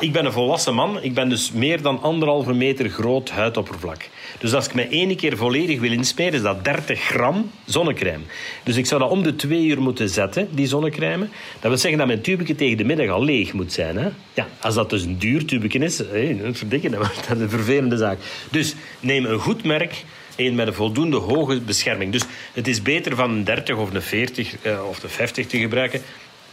Ik 0.00 0.12
ben 0.12 0.24
een 0.24 0.32
volwassen 0.32 0.74
man. 0.74 1.02
Ik 1.02 1.14
ben 1.14 1.28
dus 1.28 1.52
meer 1.52 1.82
dan 1.82 2.02
anderhalve 2.02 2.52
meter 2.52 2.88
groot 2.88 3.30
huidoppervlak. 3.30 4.08
Dus 4.38 4.54
als 4.54 4.66
ik 4.66 4.74
me 4.74 4.88
één 4.88 5.16
keer 5.16 5.36
volledig 5.36 5.80
wil 5.80 5.92
insmeren, 5.92 6.34
is 6.34 6.42
dat 6.42 6.64
30 6.64 7.00
gram 7.00 7.50
zonnecrème. 7.64 8.24
Dus 8.62 8.76
ik 8.76 8.86
zou 8.86 9.00
dat 9.00 9.10
om 9.10 9.22
de 9.22 9.36
twee 9.36 9.64
uur 9.64 9.82
moeten 9.82 10.08
zetten, 10.08 10.48
die 10.50 10.66
zonnecrème. 10.66 11.28
Dat 11.60 11.70
wil 11.70 11.78
zeggen 11.78 11.98
dat 11.98 12.06
mijn 12.06 12.20
tubeke 12.20 12.54
tegen 12.54 12.76
de 12.76 12.84
middag 12.84 13.08
al 13.08 13.24
leeg 13.24 13.52
moet 13.52 13.72
zijn. 13.72 13.96
Hè? 13.96 14.08
Ja, 14.34 14.48
als 14.60 14.74
dat 14.74 14.90
dus 14.90 15.02
een 15.02 15.18
duur 15.18 15.44
tubeke 15.44 15.78
is, 15.78 15.98
hé, 15.98 16.36
verdikken, 16.52 16.90
dat 16.90 17.00
is 17.00 17.40
een 17.40 17.50
vervelende 17.50 17.96
zaak. 17.96 18.18
Dus 18.50 18.74
neem 19.00 19.24
een 19.24 19.38
goed 19.38 19.64
merk 19.64 20.04
een 20.36 20.54
met 20.54 20.66
een 20.66 20.74
voldoende 20.74 21.16
hoge 21.16 21.60
bescherming. 21.60 22.12
Dus 22.12 22.24
het 22.52 22.68
is 22.68 22.82
beter 22.82 23.16
van 23.16 23.30
een 23.30 23.44
30 23.44 23.76
of 23.76 23.94
een 23.94 24.02
40 24.02 24.56
uh, 24.62 24.88
of 24.88 25.00
de 25.00 25.08
50 25.08 25.46
te 25.46 25.58
gebruiken. 25.58 26.00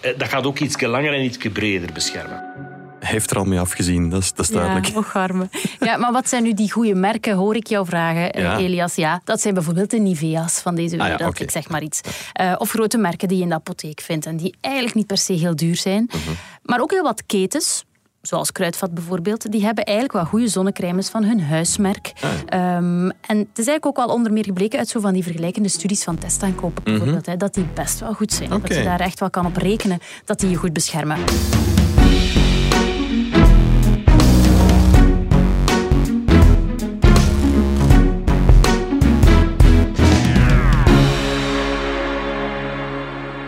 Uh, 0.02 0.12
dat 0.18 0.28
gaat 0.28 0.46
ook 0.46 0.60
iets 0.60 0.82
langer 0.82 1.14
en 1.14 1.24
iets 1.24 1.38
breder 1.54 1.94
beschermen. 1.94 2.67
Heeft 3.08 3.32
er 3.32 3.38
al 3.38 3.44
mee 3.44 3.60
afgezien, 3.60 4.10
dat 4.10 4.22
is, 4.22 4.34
dat 4.34 4.46
is 4.46 4.52
duidelijk. 4.52 4.86
Ja, 4.86 4.98
och 4.98 5.16
arme. 5.16 5.50
Ja, 5.80 5.98
maar 5.98 6.12
wat 6.12 6.30
zijn 6.30 6.44
nu 6.44 6.54
die 6.54 6.72
goede 6.72 6.96
merken, 6.96 7.36
hoor 7.36 7.56
ik 7.56 7.68
jou 7.68 7.86
vragen, 7.86 8.34
eh, 8.34 8.44
ja. 8.44 8.58
Elias? 8.58 8.96
Ja, 8.96 9.22
dat 9.24 9.42
zijn 9.42 9.54
bijvoorbeeld 9.54 9.90
de 9.90 9.98
Nivea's 9.98 10.60
van 10.60 10.76
deze 10.76 10.98
wereld, 10.98 11.14
ah, 11.14 11.20
ja, 11.20 11.28
okay. 11.28 11.42
ik 11.42 11.52
zeg 11.52 11.70
maar 11.70 11.82
iets. 11.82 12.02
Uh, 12.42 12.56
of 12.58 12.70
grote 12.70 12.98
merken 12.98 13.28
die 13.28 13.38
je 13.38 13.44
in 13.44 13.50
de 13.50 13.56
apotheek 13.56 14.02
vindt 14.02 14.26
en 14.26 14.38
die 14.38 14.56
eigenlijk 14.62 14.96
niet 14.96 15.08
per 15.08 15.18
se 15.18 15.34
heel 15.34 15.56
duur 15.56 15.76
zijn. 15.76 16.10
Uh 16.16 16.22
-huh. 16.26 16.36
Maar 16.62 16.80
ook 16.80 16.92
heel 16.92 17.04
wat 17.04 17.24
ketens, 17.26 17.86
zoals 18.22 18.52
Kruidvat 18.52 18.94
bijvoorbeeld, 18.94 19.52
die 19.52 19.64
hebben 19.64 19.84
eigenlijk 19.84 20.18
wel 20.18 20.26
goede 20.26 20.48
zonnecrèmes 20.48 21.10
van 21.10 21.24
hun 21.24 21.42
huismerk. 21.42 22.12
Ah. 22.50 22.76
Um, 22.76 23.10
en 23.10 23.38
het 23.38 23.58
is 23.58 23.68
eigenlijk 23.68 23.86
ook 23.86 23.98
wel 23.98 24.16
onder 24.16 24.34
meer 24.34 24.44
gebleken 24.44 24.80
uit 24.80 24.88
zo 24.88 25.00
van 25.00 25.14
die 25.14 25.24
vergelijkende 25.24 25.70
studies 25.70 26.04
van 26.04 26.18
testaankopen 26.18 26.84
bijvoorbeeld, 26.84 27.18
mm 27.18 27.24
-hmm. 27.24 27.32
hè, 27.32 27.38
dat 27.38 27.54
die 27.54 27.68
best 27.74 28.00
wel 28.00 28.14
goed 28.14 28.34
zijn. 28.34 28.54
Okay. 28.54 28.68
Dat 28.68 28.78
je 28.78 28.84
daar 28.84 29.00
echt 29.00 29.20
wel 29.20 29.30
kan 29.30 29.46
op 29.46 29.58
rekenen 29.58 30.00
dat 30.26 30.40
die 30.40 30.50
je 30.50 30.56
goed 30.56 30.74
beschermen. 30.74 31.18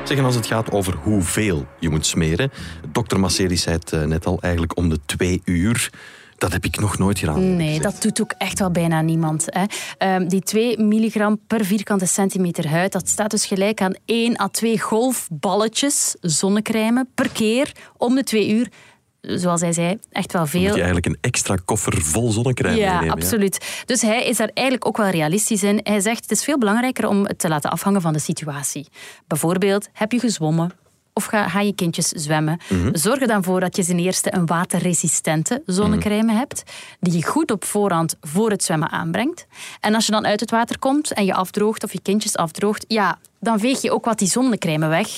Zeggen 0.10 0.28
als 0.28 0.36
het 0.36 0.46
gaat 0.46 0.72
over 0.72 0.96
hoeveel 1.04 1.66
je 1.80 1.89
moet 1.89 2.06
smeren. 2.06 2.51
Dokter 2.92 3.20
Masseris 3.20 3.62
zei 3.62 3.75
het 3.75 4.08
net 4.08 4.25
al, 4.25 4.38
eigenlijk 4.42 4.78
om 4.78 4.89
de 4.89 5.00
twee 5.06 5.42
uur. 5.46 5.89
Dat 6.38 6.51
heb 6.51 6.66
ik 6.66 6.80
nog 6.80 6.98
nooit 6.98 7.20
gedaan. 7.20 7.56
Nee, 7.56 7.80
dat 7.80 8.01
doet 8.01 8.22
ook 8.22 8.34
echt 8.38 8.60
wel 8.60 8.72
bijna 8.72 9.01
niemand. 9.01 9.46
Hè. 9.46 10.16
Um, 10.16 10.28
die 10.28 10.42
2 10.42 10.80
milligram 10.80 11.39
per 11.48 11.66
vierkante 11.66 12.06
centimeter 12.06 12.68
huid, 12.68 12.92
dat 12.92 13.08
staat 13.08 13.32
dus 13.32 13.46
gelijk 13.46 13.82
aan 13.82 13.94
1 14.06 14.39
à 14.39 14.48
2 14.48 14.80
golfballetjes 14.80 16.16
zonnecrème 16.22 17.06
per 17.16 17.30
keer 17.30 17.72
om 17.98 18.16
de 18.16 18.24
twee 18.24 18.50
uur 18.50 18.68
zoals 19.22 19.62
hij 19.62 19.74
zei, 19.74 19.98
echt 20.12 20.34
wel 20.34 20.46
veel. 20.46 20.62
Moet 20.62 20.70
je 20.70 20.76
eigenlijk 20.76 21.06
een 21.06 21.18
extra 21.22 21.58
koffer 21.66 22.02
vol 22.02 22.32
zonnecrème 22.32 22.78
ja, 22.78 22.94
meenemen. 22.94 23.16
Absoluut. 23.16 23.58
Ja, 23.62 23.84
Dus 23.86 24.02
hij 24.02 24.26
is 24.26 24.38
daar 24.38 24.52
eigenlijk 24.54 24.88
ook 24.88 24.98
wel 24.98 25.10
realistisch 25.10 25.64
in. 25.64 25.80
Hij 25.84 26.00
zegt 26.00 26.22
het 26.22 26.32
is 26.32 26.44
veel 26.44 26.58
belangrijker 26.58 27.08
om 27.08 27.26
het 27.26 27.40
te 27.40 27.48
laten 27.48 27.72
afhangen 27.72 28.02
van 28.02 28.14
de 28.14 28.20
situatie. 28.20 28.88
Bijvoorbeeld, 29.28 29.90
heb 29.94 30.12
je 30.12 30.20
gezwommen? 30.20 30.72
Of 31.14 31.26
ga, 31.26 31.48
ga 31.48 31.60
je 31.60 31.76
kindjes 31.76 32.08
zwemmen? 32.08 32.60
Mm 32.70 32.82
-hmm. 32.82 32.96
Zorg 32.96 33.22
er 33.22 33.28
dan 33.28 33.44
voor 33.44 33.60
dat 33.60 33.76
je 33.76 33.86
ten 33.86 34.00
eerste 34.00 34.34
een 34.36 34.46
waterresistente 34.46 35.62
zonnecrème 35.66 36.22
mm 36.22 36.30
-hmm. 36.30 36.38
hebt, 36.38 36.64
die 37.00 37.14
je 37.14 37.26
goed 37.26 37.52
op 37.52 37.66
voorhand 37.66 38.16
voor 38.22 38.50
het 38.50 38.64
zwemmen 38.64 38.90
aanbrengt. 38.90 39.48
En 39.80 39.96
als 39.96 40.06
je 40.06 40.12
dan 40.12 40.26
uit 40.26 40.40
het 40.40 40.52
water 40.52 40.80
komt 40.80 41.12
en 41.14 41.26
je 41.26 41.34
afdroogt 41.34 41.84
of 41.84 41.94
je 41.94 42.02
kindjes 42.02 42.36
afdroogt, 42.36 42.86
ja, 42.88 43.20
dan 43.40 43.60
veeg 43.60 43.82
je 43.82 43.92
ook 43.92 44.06
wat 44.06 44.20
die 44.20 44.28
zonnecrème 44.28 44.88
weg. 44.88 45.10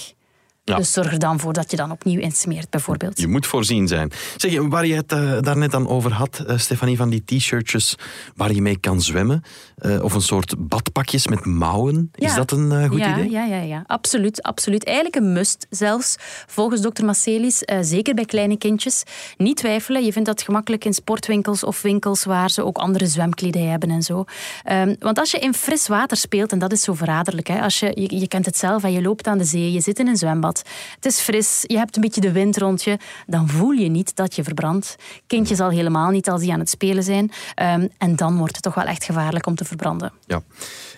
Ja. 0.71 0.77
Dus 0.77 0.91
zorg 0.91 1.11
er 1.11 1.19
dan 1.19 1.39
voor 1.39 1.53
dat 1.53 1.71
je 1.71 1.77
dan 1.77 1.91
opnieuw 1.91 2.19
insmeert, 2.19 2.69
bijvoorbeeld. 2.69 3.19
Je 3.19 3.27
moet 3.27 3.47
voorzien 3.47 3.87
zijn. 3.87 4.11
Zeg, 4.37 4.61
waar 4.61 4.85
je 4.85 4.95
het 4.95 5.11
uh, 5.11 5.37
daarnet 5.41 5.71
dan 5.71 5.87
over 5.87 6.13
had, 6.13 6.43
uh, 6.47 6.57
Stefanie, 6.57 6.97
van 6.97 7.09
die 7.09 7.23
t-shirtjes 7.25 7.95
waar 8.35 8.53
je 8.53 8.61
mee 8.61 8.77
kan 8.77 9.01
zwemmen, 9.01 9.43
uh, 9.81 10.03
of 10.03 10.13
een 10.13 10.21
soort 10.21 10.55
badpakjes 10.57 11.27
met 11.27 11.45
mouwen, 11.45 12.11
ja. 12.13 12.27
is 12.27 12.35
dat 12.35 12.51
een 12.51 12.87
goed 12.89 12.99
ja, 12.99 13.17
idee? 13.17 13.31
Ja, 13.31 13.45
ja, 13.45 13.61
ja, 13.61 13.83
absoluut, 13.87 14.43
absoluut. 14.43 14.83
Eigenlijk 14.83 15.15
een 15.15 15.33
must 15.33 15.67
zelfs, 15.69 16.15
volgens 16.47 16.81
dokter 16.81 17.05
Marcelis, 17.05 17.63
zeker 17.81 18.13
bij 18.13 18.25
kleine 18.25 18.57
kindjes. 18.57 19.03
Niet 19.37 19.57
twijfelen, 19.57 20.05
je 20.05 20.11
vindt 20.11 20.27
dat 20.27 20.41
gemakkelijk 20.41 20.85
in 20.85 20.93
sportwinkels 20.93 21.63
of 21.63 21.81
winkels 21.81 22.23
waar 22.23 22.49
ze 22.49 22.65
ook 22.65 22.77
andere 22.77 23.07
zwemkledij 23.07 23.61
hebben 23.61 23.89
en 23.89 24.01
zo. 24.01 24.25
Um, 24.71 24.95
want 24.99 25.19
als 25.19 25.31
je 25.31 25.39
in 25.39 25.53
fris 25.53 25.87
water 25.87 26.17
speelt, 26.17 26.51
en 26.51 26.59
dat 26.59 26.71
is 26.71 26.81
zo 26.81 26.93
verraderlijk, 26.93 27.47
hè, 27.47 27.61
als 27.61 27.79
je, 27.79 27.91
je, 27.95 28.19
je 28.19 28.27
kent 28.27 28.45
het 28.45 28.57
zelf, 28.57 28.83
en 28.83 28.91
je 28.91 29.01
loopt 29.01 29.27
aan 29.27 29.37
de 29.37 29.43
zee, 29.43 29.71
je 29.71 29.81
zit 29.81 29.99
in 29.99 30.07
een 30.07 30.17
zwembad, 30.17 30.60
het 30.95 31.05
is 31.05 31.19
fris, 31.19 31.63
je 31.67 31.77
hebt 31.77 31.95
een 31.95 32.01
beetje 32.01 32.21
de 32.21 32.31
wind 32.31 32.57
rond 32.57 32.83
je, 32.83 32.97
dan 33.27 33.49
voel 33.49 33.71
je 33.71 33.89
niet 33.89 34.15
dat 34.15 34.35
je 34.35 34.43
verbrandt. 34.43 34.95
Kindjes 35.27 35.59
al 35.59 35.69
helemaal 35.69 36.09
niet 36.09 36.29
als 36.29 36.41
die 36.41 36.53
aan 36.53 36.59
het 36.59 36.69
spelen 36.69 37.03
zijn. 37.03 37.31
Um, 37.61 37.89
en 37.97 38.15
dan 38.15 38.37
wordt 38.37 38.53
het 38.53 38.63
toch 38.63 38.75
wel 38.75 38.85
echt 38.85 39.03
gevaarlijk 39.03 39.45
om 39.45 39.55
te 39.55 39.65
verbranden. 39.65 40.11
Ja. 40.25 40.41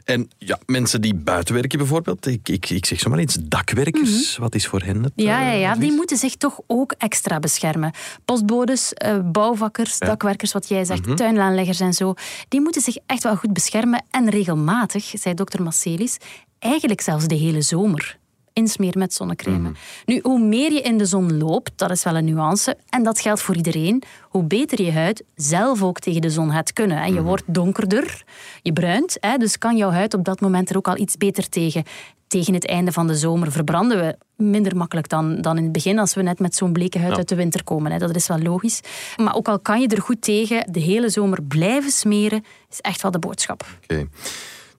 En 0.04 0.30
ja, 0.38 0.60
mensen 0.66 1.02
die 1.02 1.16
buiten 1.16 1.54
werken 1.54 1.78
bijvoorbeeld, 1.78 2.28
ik, 2.28 2.50
ik, 2.50 2.70
ik 2.70 2.86
zeg 2.86 3.00
zomaar 3.00 3.20
iets, 3.20 3.38
dakwerkers, 3.42 4.10
mm 4.10 4.34
-hmm. 4.34 4.44
wat 4.44 4.56
is 4.56 4.68
voor 4.68 4.82
hen 4.82 5.04
het? 5.04 5.12
Ja, 5.16 5.42
ja, 5.42 5.52
ja, 5.52 5.76
die 5.76 5.92
moeten 5.92 6.18
zich 6.18 6.36
toch 6.36 6.60
ook 6.68 6.94
extra 6.98 7.40
beschermen. 7.40 7.92
Postbodes, 8.26 8.94
uh, 9.06 9.20
bouwvakkers, 9.24 9.96
ja. 10.00 10.08
dakwerkers, 10.08 10.52
wat 10.52 10.68
jij 10.68 10.86
zegt, 10.86 11.02
mm 11.02 11.06
-hmm. 11.06 11.16
tuinlaanleggers 11.16 11.80
en 11.80 11.94
zo, 11.94 12.14
die 12.48 12.62
moeten 12.62 12.82
zich 12.82 12.98
echt 13.06 13.24
wel 13.24 13.36
goed 13.36 13.54
beschermen 13.54 14.06
en 14.12 14.30
regelmatig, 14.30 15.12
zei 15.14 15.34
dokter 15.34 15.64
Masselis, 15.64 16.18
eigenlijk 16.60 17.02
zelfs 17.02 17.28
de 17.28 17.36
hele 17.36 17.62
zomer 17.62 18.18
insmeren 18.54 19.00
met 19.00 19.14
zonnecrème. 19.14 19.68
Mm. 19.68 19.76
Nu, 20.06 20.20
hoe 20.24 20.40
meer 20.40 20.72
je 20.72 20.82
in 20.82 20.98
de 20.98 21.06
zon 21.06 21.38
loopt, 21.38 21.72
dat 21.76 21.92
is 21.92 22.04
wel 22.04 22.16
een 22.16 22.26
nuance, 22.26 22.78
en 22.90 23.04
dat 23.04 23.20
geldt 23.20 23.42
voor 23.42 23.56
iedereen, 23.56 24.04
hoe 24.22 24.44
beter 24.44 24.82
je 24.82 24.92
huid 24.92 25.24
zelf 25.36 25.84
ook 25.84 26.00
tegen 26.00 26.22
de 26.22 26.30
zon 26.30 26.52
gaat 26.52 26.74
kunnen. 26.74 26.98
En 26.98 27.14
je 27.14 27.20
mm. 27.20 27.26
wordt 27.26 27.44
donkerder, 27.46 28.24
je 28.62 28.74
bruint, 28.74 29.18
hè, 29.20 29.38
dus 29.38 29.58
kan 29.58 29.78
jouw 29.78 29.90
huid 29.90 30.14
op 30.14 30.26
dat 30.26 30.42
moment 30.42 30.70
er 30.70 30.78
ook 30.78 30.88
al 30.88 30.98
iets 30.98 31.18
beter 31.18 31.50
tegen. 31.50 31.84
Tegen 32.28 32.54
het 32.54 32.68
einde 32.68 32.92
van 32.92 33.08
de 33.08 33.16
zomer 33.16 33.52
verbranden 33.52 34.00
we 34.00 34.18
minder 34.44 34.76
makkelijk 34.76 35.10
dan, 35.10 35.42
dan 35.42 35.58
in 35.58 35.64
het 35.64 35.72
begin, 35.72 36.00
als 36.00 36.14
we 36.14 36.22
net 36.22 36.40
met 36.40 36.56
zo'n 36.56 36.74
bleke 36.74 37.00
huid 37.00 37.12
ja. 37.12 37.18
uit 37.18 37.30
de 37.30 37.36
winter 37.36 37.64
komen. 37.64 37.92
Hè. 37.92 37.98
Dat 37.98 38.16
is 38.16 38.28
wel 38.28 38.40
logisch. 38.40 38.82
Maar 39.18 39.36
ook 39.36 39.48
al 39.48 39.60
kan 39.60 39.82
je 39.82 39.88
er 39.88 40.02
goed 40.02 40.22
tegen, 40.22 40.72
de 40.72 40.80
hele 40.80 41.10
zomer 41.10 41.44
blijven 41.44 41.92
smeren, 41.92 42.44
is 42.70 42.80
echt 42.82 43.02
wel 43.02 43.12
de 43.12 43.20
boodschap. 43.20 43.66
Okay. 43.84 44.08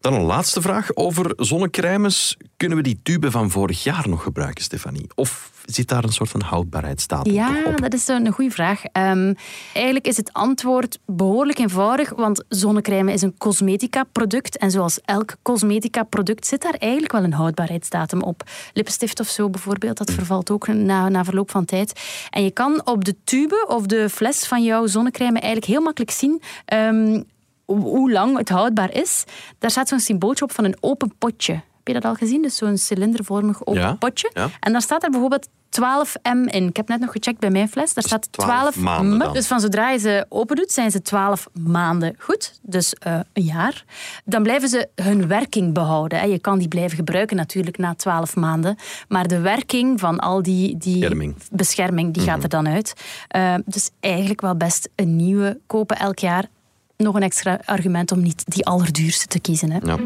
Dan 0.05 0.15
een 0.15 0.23
laatste 0.23 0.61
vraag 0.61 0.95
over 0.95 1.33
zonnecrèmes. 1.37 2.37
Kunnen 2.57 2.77
we 2.77 2.83
die 2.83 3.01
tube 3.03 3.31
van 3.31 3.51
vorig 3.51 3.83
jaar 3.83 4.09
nog 4.09 4.23
gebruiken, 4.23 4.65
Stefanie? 4.65 5.07
Of 5.15 5.51
zit 5.65 5.89
daar 5.89 6.05
een 6.05 6.13
soort 6.13 6.31
van 6.31 6.41
houdbaarheidsdatum 6.41 7.33
ja, 7.33 7.63
op? 7.67 7.81
dat 7.81 7.93
is 7.93 8.09
een 8.09 8.33
goede 8.33 8.51
vraag. 8.51 8.83
Um, 8.85 9.35
eigenlijk 9.73 10.07
is 10.07 10.17
het 10.17 10.33
antwoord 10.33 10.99
behoorlijk 11.07 11.59
eenvoudig, 11.59 12.11
want 12.11 12.45
zonnecrème 12.49 13.13
is 13.13 13.23
een 13.23 13.35
cosmetica-product. 13.39 14.57
En 14.57 14.71
zoals 14.71 15.01
elk 15.05 15.37
cosmetica-product 15.43 16.47
zit 16.47 16.63
daar 16.63 16.77
eigenlijk 16.79 17.13
wel 17.13 17.25
een 17.25 17.33
houdbaarheidsdatum 17.33 18.23
op. 18.23 18.43
Lippenstift 18.73 19.21
of 19.21 19.29
zo 19.29 19.51
bijvoorbeeld, 19.51 19.97
dat 19.97 20.11
vervalt 20.11 20.51
ook 20.51 20.67
na, 20.67 21.09
na 21.09 21.25
verloop 21.25 21.51
van 21.51 21.65
tijd. 21.65 22.01
En 22.31 22.45
je 22.45 22.51
kan 22.51 22.87
op 22.87 23.05
de 23.05 23.17
tube 23.25 23.65
of 23.69 23.87
de 23.87 24.09
fles 24.09 24.47
van 24.47 24.63
jouw 24.63 24.87
zonnecrème 24.87 25.39
eigenlijk 25.39 25.73
heel 25.73 25.83
makkelijk 25.83 26.13
zien... 26.13 26.43
Um, 26.75 27.25
hoe 27.65 28.13
lang 28.13 28.39
het 28.39 28.49
houdbaar 28.49 28.93
is. 28.93 29.25
Daar 29.59 29.71
staat 29.71 29.89
zo'n 29.89 30.01
symbooltje 30.01 30.45
op 30.45 30.53
van 30.53 30.65
een 30.65 30.77
open 30.81 31.15
potje. 31.19 31.53
Heb 31.53 31.95
je 31.95 32.01
dat 32.01 32.05
al 32.05 32.15
gezien? 32.15 32.43
Dus 32.43 32.57
zo'n 32.57 32.79
cilindervormig 32.79 33.67
open 33.67 33.81
ja, 33.81 33.95
potje. 33.95 34.31
Ja. 34.35 34.49
En 34.61 34.73
daar 34.73 34.83
staat 34.83 35.03
er 35.03 35.11
bijvoorbeeld 35.11 35.49
12 35.75 36.17
m 36.23 36.49
in. 36.49 36.69
Ik 36.69 36.77
heb 36.77 36.89
net 36.89 37.01
nog 37.01 37.13
gecheckt 37.13 37.39
bij 37.39 37.51
mijn 37.51 37.69
fles. 37.69 37.95
Daar 37.95 38.05
staat 38.05 38.33
12, 38.33 38.77
maanden. 38.77 39.19
Dan. 39.19 39.33
Dus 39.33 39.47
van 39.47 39.61
zodra 39.61 39.91
je 39.91 39.99
ze 39.99 40.27
open 40.29 40.57
doet, 40.57 40.73
zijn 40.73 40.91
ze 40.91 41.03
12 41.03 41.47
maanden 41.53 42.15
goed. 42.19 42.59
Dus 42.63 42.95
uh, 43.07 43.21
een 43.33 43.43
jaar. 43.43 43.85
Dan 44.25 44.43
blijven 44.43 44.69
ze 44.69 44.89
hun 44.95 45.27
werking 45.27 45.75
behouden. 45.75 46.31
Je 46.31 46.39
kan 46.39 46.59
die 46.59 46.69
blijven 46.69 46.97
gebruiken 46.97 47.37
natuurlijk 47.37 47.79
na 47.79 47.95
12 47.95 48.37
maanden. 48.37 48.77
Maar 49.09 49.29
de 49.29 49.41
werking 49.41 50.01
van 50.01 50.19
al 50.19 50.43
die, 50.43 50.77
die 50.77 50.99
bescherming, 50.99 51.37
bescherming 51.51 52.13
die 52.13 52.23
mm 52.23 52.29
-hmm. 52.29 52.35
gaat 52.35 52.43
er 52.43 52.49
dan 52.49 52.69
uit. 52.69 52.95
Uh, 53.37 53.55
dus 53.65 53.91
eigenlijk 54.01 54.41
wel 54.41 54.57
best 54.57 54.89
een 54.95 55.17
nieuwe 55.17 55.61
kopen 55.67 55.97
elk 55.97 56.19
jaar 56.19 56.49
nog 56.97 57.15
een 57.15 57.23
extra 57.23 57.61
argument 57.65 58.13
om 58.13 58.23
niet 58.23 58.43
die 58.47 58.67
allerduurste 58.67 59.27
te 59.27 59.41
kiezen. 59.41 59.71
Hè. 59.71 59.79
Ja. 59.83 59.99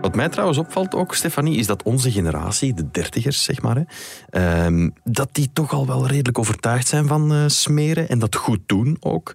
Wat 0.00 0.14
mij 0.14 0.28
trouwens 0.28 0.58
opvalt 0.58 0.94
ook, 0.94 1.14
Stefanie, 1.14 1.58
is 1.58 1.66
dat 1.66 1.82
onze 1.82 2.10
generatie, 2.10 2.74
de 2.74 2.90
dertigers 2.90 3.42
zeg 3.42 3.62
maar, 3.62 3.86
hè, 4.30 4.64
um, 4.66 4.94
dat 5.04 5.28
die 5.32 5.50
toch 5.52 5.72
al 5.72 5.86
wel 5.86 6.06
redelijk 6.06 6.38
overtuigd 6.38 6.88
zijn 6.88 7.06
van 7.06 7.32
uh, 7.32 7.44
smeren 7.46 8.08
en 8.08 8.18
dat 8.18 8.36
goed 8.36 8.60
doen 8.66 8.96
ook. 9.00 9.32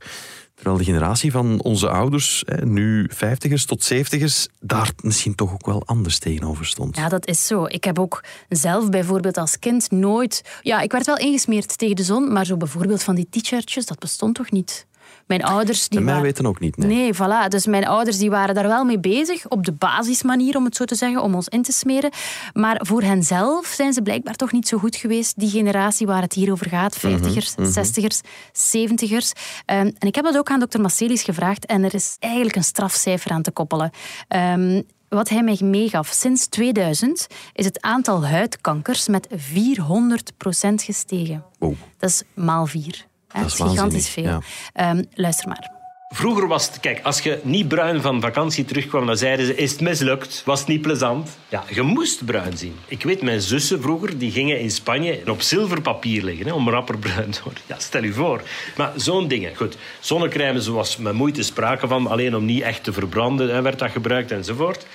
Terwijl 0.55 0.77
de 0.77 0.91
generatie 0.91 1.31
van 1.31 1.61
onze 1.61 1.89
ouders, 1.89 2.43
nu 2.63 3.09
vijftigers 3.13 3.65
tot 3.65 3.83
zeventigers, 3.83 4.47
daar 4.59 4.91
misschien 5.01 5.35
toch 5.35 5.53
ook 5.53 5.65
wel 5.65 5.85
anders 5.85 6.19
tegenover 6.19 6.65
stond. 6.65 6.95
Ja, 6.95 7.09
dat 7.09 7.27
is 7.27 7.47
zo. 7.47 7.65
Ik 7.65 7.83
heb 7.83 7.99
ook 7.99 8.23
zelf 8.49 8.89
bijvoorbeeld 8.89 9.37
als 9.37 9.59
kind 9.59 9.91
nooit... 9.91 10.59
Ja, 10.61 10.81
ik 10.81 10.91
werd 10.91 11.05
wel 11.05 11.17
ingesmeerd 11.17 11.77
tegen 11.77 11.95
de 11.95 12.03
zon, 12.03 12.31
maar 12.31 12.45
zo 12.45 12.57
bijvoorbeeld 12.57 13.03
van 13.03 13.15
die 13.15 13.27
t-shirtjes, 13.29 13.85
dat 13.85 13.99
bestond 13.99 14.35
toch 14.35 14.51
niet? 14.51 14.85
Mijn 15.31 15.43
ouders... 15.43 15.87
Die 15.87 15.97
En 15.99 16.05
mij 16.05 16.13
waren... 16.13 16.27
weten 16.29 16.45
ook 16.45 16.59
niet. 16.59 16.77
Nee. 16.77 16.87
Nee, 16.87 17.13
voilà. 17.13 17.47
Dus 17.47 17.65
mijn 17.65 17.87
ouders 17.87 18.17
die 18.17 18.29
waren 18.29 18.55
daar 18.55 18.67
wel 18.67 18.83
mee 18.83 18.99
bezig, 18.99 19.47
op 19.49 19.65
de 19.65 19.71
basismanier, 19.71 20.55
om 20.55 20.65
het 20.65 20.75
zo 20.75 20.85
te 20.85 20.95
zeggen, 20.95 21.21
om 21.21 21.35
ons 21.35 21.47
in 21.47 21.61
te 21.61 21.71
smeren. 21.71 22.11
Maar 22.53 22.79
voor 22.83 23.01
henzelf 23.01 23.65
zijn 23.65 23.93
ze 23.93 24.01
blijkbaar 24.01 24.35
toch 24.35 24.51
niet 24.51 24.67
zo 24.67 24.77
goed 24.77 24.95
geweest. 24.95 25.39
Die 25.39 25.49
generatie 25.49 26.07
waar 26.07 26.21
het 26.21 26.33
hier 26.33 26.51
over 26.51 26.69
gaat, 26.69 26.97
50ers, 26.97 27.55
60ers, 27.57 28.21
70ers. 28.53 29.31
Ehm, 29.65 29.91
en 29.99 30.07
ik 30.07 30.15
heb 30.15 30.25
dat 30.25 30.37
ook 30.37 30.49
aan 30.49 30.59
dokter 30.59 30.81
Marcelis 30.81 31.23
gevraagd 31.23 31.65
en 31.65 31.83
er 31.83 31.93
is 31.93 32.15
eigenlijk 32.19 32.55
een 32.55 32.63
strafcijfer 32.63 33.31
aan 33.31 33.41
te 33.41 33.51
koppelen. 33.51 33.91
Ehm, 34.27 34.81
wat 35.09 35.29
hij 35.29 35.43
mij 35.43 35.57
meegaf, 35.63 36.07
sinds 36.07 36.47
2000 36.47 37.27
is 37.53 37.65
het 37.65 37.81
aantal 37.81 38.25
huidkankers 38.25 39.07
met 39.07 39.27
400% 39.35 40.83
gestegen. 40.83 41.43
Wow. 41.59 41.73
Dat 41.97 42.09
is 42.09 42.23
maal 42.33 42.65
vier. 42.65 43.09
Hè. 43.31 43.41
Dat 43.41 43.51
is 43.51 43.59
gigantisch 43.59 44.09
veel. 44.09 44.41
Ehm, 44.73 45.03
luister 45.13 45.47
maar. 45.47 45.79
Vroeger 46.13 46.47
was 46.47 46.67
het, 46.67 46.79
kijk, 46.79 46.99
als 47.03 47.19
je 47.19 47.39
niet 47.43 47.67
bruin 47.67 48.01
van 48.01 48.21
vakantie 48.21 48.65
terugkwam, 48.65 49.05
dan 49.05 49.17
zeiden 49.17 49.45
ze, 49.45 49.55
is 49.55 49.71
het 49.71 49.81
mislukt? 49.81 50.41
Was 50.45 50.59
het 50.59 50.67
niet 50.67 50.81
plezant? 50.81 51.37
Ja, 51.49 51.63
je 51.69 51.81
moest 51.81 52.25
bruin 52.25 52.57
zien. 52.57 52.75
Ik 52.87 53.03
weet, 53.03 53.21
mijn 53.21 53.41
zussen 53.41 53.81
vroeger, 53.81 54.17
die 54.17 54.31
gingen 54.31 54.59
in 54.59 54.71
Spanje 54.71 55.21
op 55.27 55.41
zilverpapier 55.41 56.23
liggen, 56.23 56.45
hè, 56.45 56.53
om 56.53 56.69
rapper 56.69 56.97
bruin 56.97 57.31
te 57.31 57.39
worden. 57.43 57.63
Ja, 57.65 57.79
stel 57.79 58.03
je 58.03 58.13
voor. 58.13 58.41
Maar 58.77 58.91
zo'n 58.95 59.27
dingen. 59.27 59.55
Goed, 59.55 59.77
zonnecrème, 59.99 60.61
zoals 60.61 60.97
met 60.97 61.13
moeite 61.13 61.43
sprake 61.43 61.87
van, 61.87 62.07
alleen 62.07 62.35
om 62.35 62.45
niet 62.45 62.61
echt 62.61 62.83
te 62.83 62.93
verbranden, 62.93 63.53
hè, 63.53 63.61
werd 63.61 63.79
dat 63.79 63.91
gebruikt 63.91 64.31
enzovoort. 64.31 64.85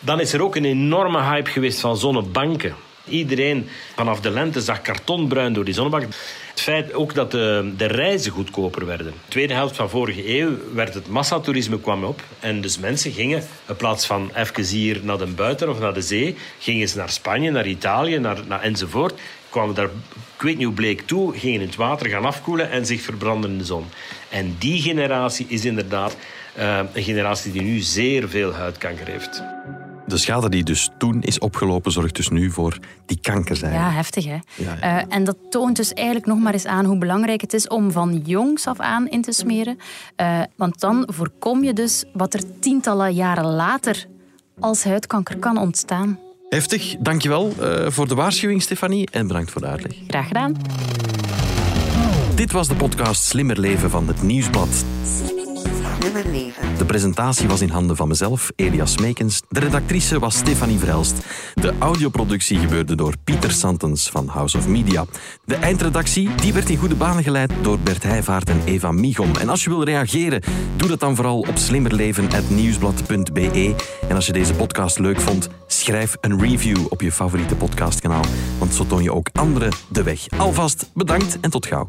Dan 0.00 0.20
is 0.20 0.32
er 0.32 0.42
ook 0.42 0.56
een 0.56 0.64
enorme 0.64 1.22
hype 1.22 1.50
geweest 1.50 1.80
van 1.80 1.96
zonnebanken. 1.96 2.74
Iedereen 3.08 3.68
vanaf 3.94 4.20
de 4.20 4.30
lente 4.30 4.60
zag 4.60 4.82
kartonbruin 4.82 5.52
door 5.52 5.64
die 5.64 5.74
zonnebank. 5.74 6.04
Het 6.60 6.68
feit 6.68 6.94
ook 6.94 7.14
dat 7.14 7.30
de, 7.30 7.72
de 7.76 7.86
reizen 7.86 8.32
goedkoper 8.32 8.86
werden. 8.86 9.12
Tweede 9.28 9.54
helft 9.54 9.76
van 9.76 9.90
vorige 9.90 10.38
eeuw 10.38 10.50
werd 10.74 10.94
het 10.94 11.08
massatoerisme 11.08 11.80
kwam 11.80 12.04
op. 12.04 12.22
En 12.40 12.60
dus 12.60 12.78
mensen 12.78 13.12
gingen, 13.12 13.42
in 13.68 13.76
plaats 13.76 14.06
van 14.06 14.30
even 14.34 14.64
hier 14.64 15.00
naar 15.02 15.18
de 15.18 15.26
buiten 15.26 15.68
of 15.68 15.78
naar 15.78 15.94
de 15.94 16.02
zee, 16.02 16.36
gingen 16.58 16.88
ze 16.88 16.96
naar 16.96 17.10
Spanje, 17.10 17.50
naar 17.50 17.66
Italië, 17.66 18.18
naar, 18.18 18.38
naar 18.46 18.60
enzovoort. 18.60 19.20
Kwamen 19.48 19.74
daar, 19.74 19.88
ik 20.36 20.42
weet 20.42 20.56
niet 20.56 20.66
hoe 20.66 20.74
bleek 20.74 21.00
toe, 21.00 21.38
gingen 21.38 21.60
in 21.60 21.66
het 21.66 21.76
water 21.76 22.08
gaan 22.08 22.24
afkoelen 22.24 22.70
en 22.70 22.86
zich 22.86 23.00
verbranden 23.00 23.50
in 23.50 23.58
de 23.58 23.64
zon. 23.64 23.84
En 24.28 24.56
die 24.58 24.82
generatie 24.82 25.46
is 25.48 25.64
inderdaad 25.64 26.16
eh, 26.54 26.80
een 26.92 27.02
generatie 27.02 27.52
die 27.52 27.62
nu 27.62 27.78
zeer 27.78 28.28
veel 28.28 28.52
huidkanker 28.52 29.06
heeft. 29.06 29.42
De 30.10 30.18
schade 30.18 30.48
die 30.48 30.64
dus 30.64 30.90
toen 30.98 31.22
is 31.22 31.38
opgelopen, 31.38 31.92
zorgt 31.92 32.16
dus 32.16 32.28
nu 32.28 32.50
voor 32.50 32.78
die 33.06 33.18
kanker 33.20 33.56
zijn. 33.56 33.72
Ja, 33.72 33.90
heftig 33.90 34.24
hè. 34.24 34.30
Ja, 34.30 34.40
ja. 34.56 34.78
Eh, 34.80 35.16
en 35.16 35.24
dat 35.24 35.36
toont 35.50 35.76
dus 35.76 35.92
eigenlijk 35.92 36.26
nog 36.26 36.38
maar 36.38 36.52
eens 36.52 36.66
aan 36.66 36.84
hoe 36.84 36.98
belangrijk 36.98 37.40
het 37.40 37.52
is 37.52 37.68
om 37.68 37.92
van 37.92 38.22
jongs 38.24 38.66
af 38.66 38.80
aan 38.80 39.08
in 39.08 39.22
te 39.22 39.32
smeren. 39.32 39.78
Eh, 40.16 40.40
want 40.56 40.80
dan 40.80 41.08
voorkom 41.12 41.64
je 41.64 41.72
dus 41.72 42.04
wat 42.12 42.34
er 42.34 42.42
tientallen 42.60 43.14
jaren 43.14 43.44
later 43.44 44.06
als 44.60 44.84
huidkanker 44.84 45.36
kan 45.36 45.58
ontstaan. 45.58 46.18
Heftig, 46.48 46.96
dankjewel 46.98 47.52
uh, 47.60 47.86
voor 47.86 48.08
de 48.08 48.14
waarschuwing, 48.14 48.62
Stefanie. 48.62 49.08
En 49.10 49.26
bedankt 49.26 49.50
voor 49.50 49.60
de 49.60 49.66
uitleg. 49.66 49.92
Graag 50.06 50.26
gedaan. 50.26 50.56
Dit 52.34 52.52
was 52.52 52.68
de 52.68 52.74
podcast 52.74 53.24
Slimmer 53.24 53.60
Leven 53.60 53.90
van 53.90 54.06
het 54.06 54.22
Nieuwsblad. 54.22 54.84
De 56.00 56.84
presentatie 56.86 57.48
was 57.48 57.60
in 57.60 57.68
handen 57.68 57.96
van 57.96 58.08
mezelf, 58.08 58.50
Elias 58.56 58.98
Meekens. 58.98 59.42
De 59.48 59.60
redactrice 59.60 60.18
was 60.18 60.36
Stefanie 60.36 60.78
Vrelst. 60.78 61.14
De 61.54 61.72
audioproductie 61.78 62.58
gebeurde 62.58 62.94
door 62.94 63.14
Pieter 63.24 63.50
Santens 63.50 64.08
van 64.08 64.28
House 64.28 64.56
of 64.56 64.68
Media. 64.68 65.04
De 65.44 65.54
eindredactie 65.54 66.34
die 66.34 66.52
werd 66.52 66.70
in 66.70 66.76
goede 66.76 66.94
banen 66.94 67.22
geleid 67.22 67.52
door 67.62 67.78
Bert 67.78 68.02
Heijvaart 68.02 68.48
en 68.48 68.60
Eva 68.64 68.92
Michom. 68.92 69.36
En 69.36 69.48
als 69.48 69.64
je 69.64 69.70
wil 69.70 69.84
reageren, 69.84 70.42
doe 70.76 70.88
dat 70.88 71.00
dan 71.00 71.16
vooral 71.16 71.38
op 71.38 71.56
slimmerleven.nieuwsblad.be. 71.56 73.74
En 74.08 74.14
als 74.14 74.26
je 74.26 74.32
deze 74.32 74.54
podcast 74.54 74.98
leuk 74.98 75.20
vond, 75.20 75.48
schrijf 75.66 76.16
een 76.20 76.40
review 76.40 76.86
op 76.88 77.00
je 77.00 77.12
favoriete 77.12 77.54
podcastkanaal. 77.54 78.24
Want 78.58 78.74
zo 78.74 78.86
toon 78.86 79.02
je 79.02 79.12
ook 79.12 79.28
anderen 79.32 79.72
de 79.88 80.02
weg. 80.02 80.28
Alvast 80.36 80.90
bedankt 80.94 81.40
en 81.40 81.50
tot 81.50 81.66
gauw. 81.66 81.88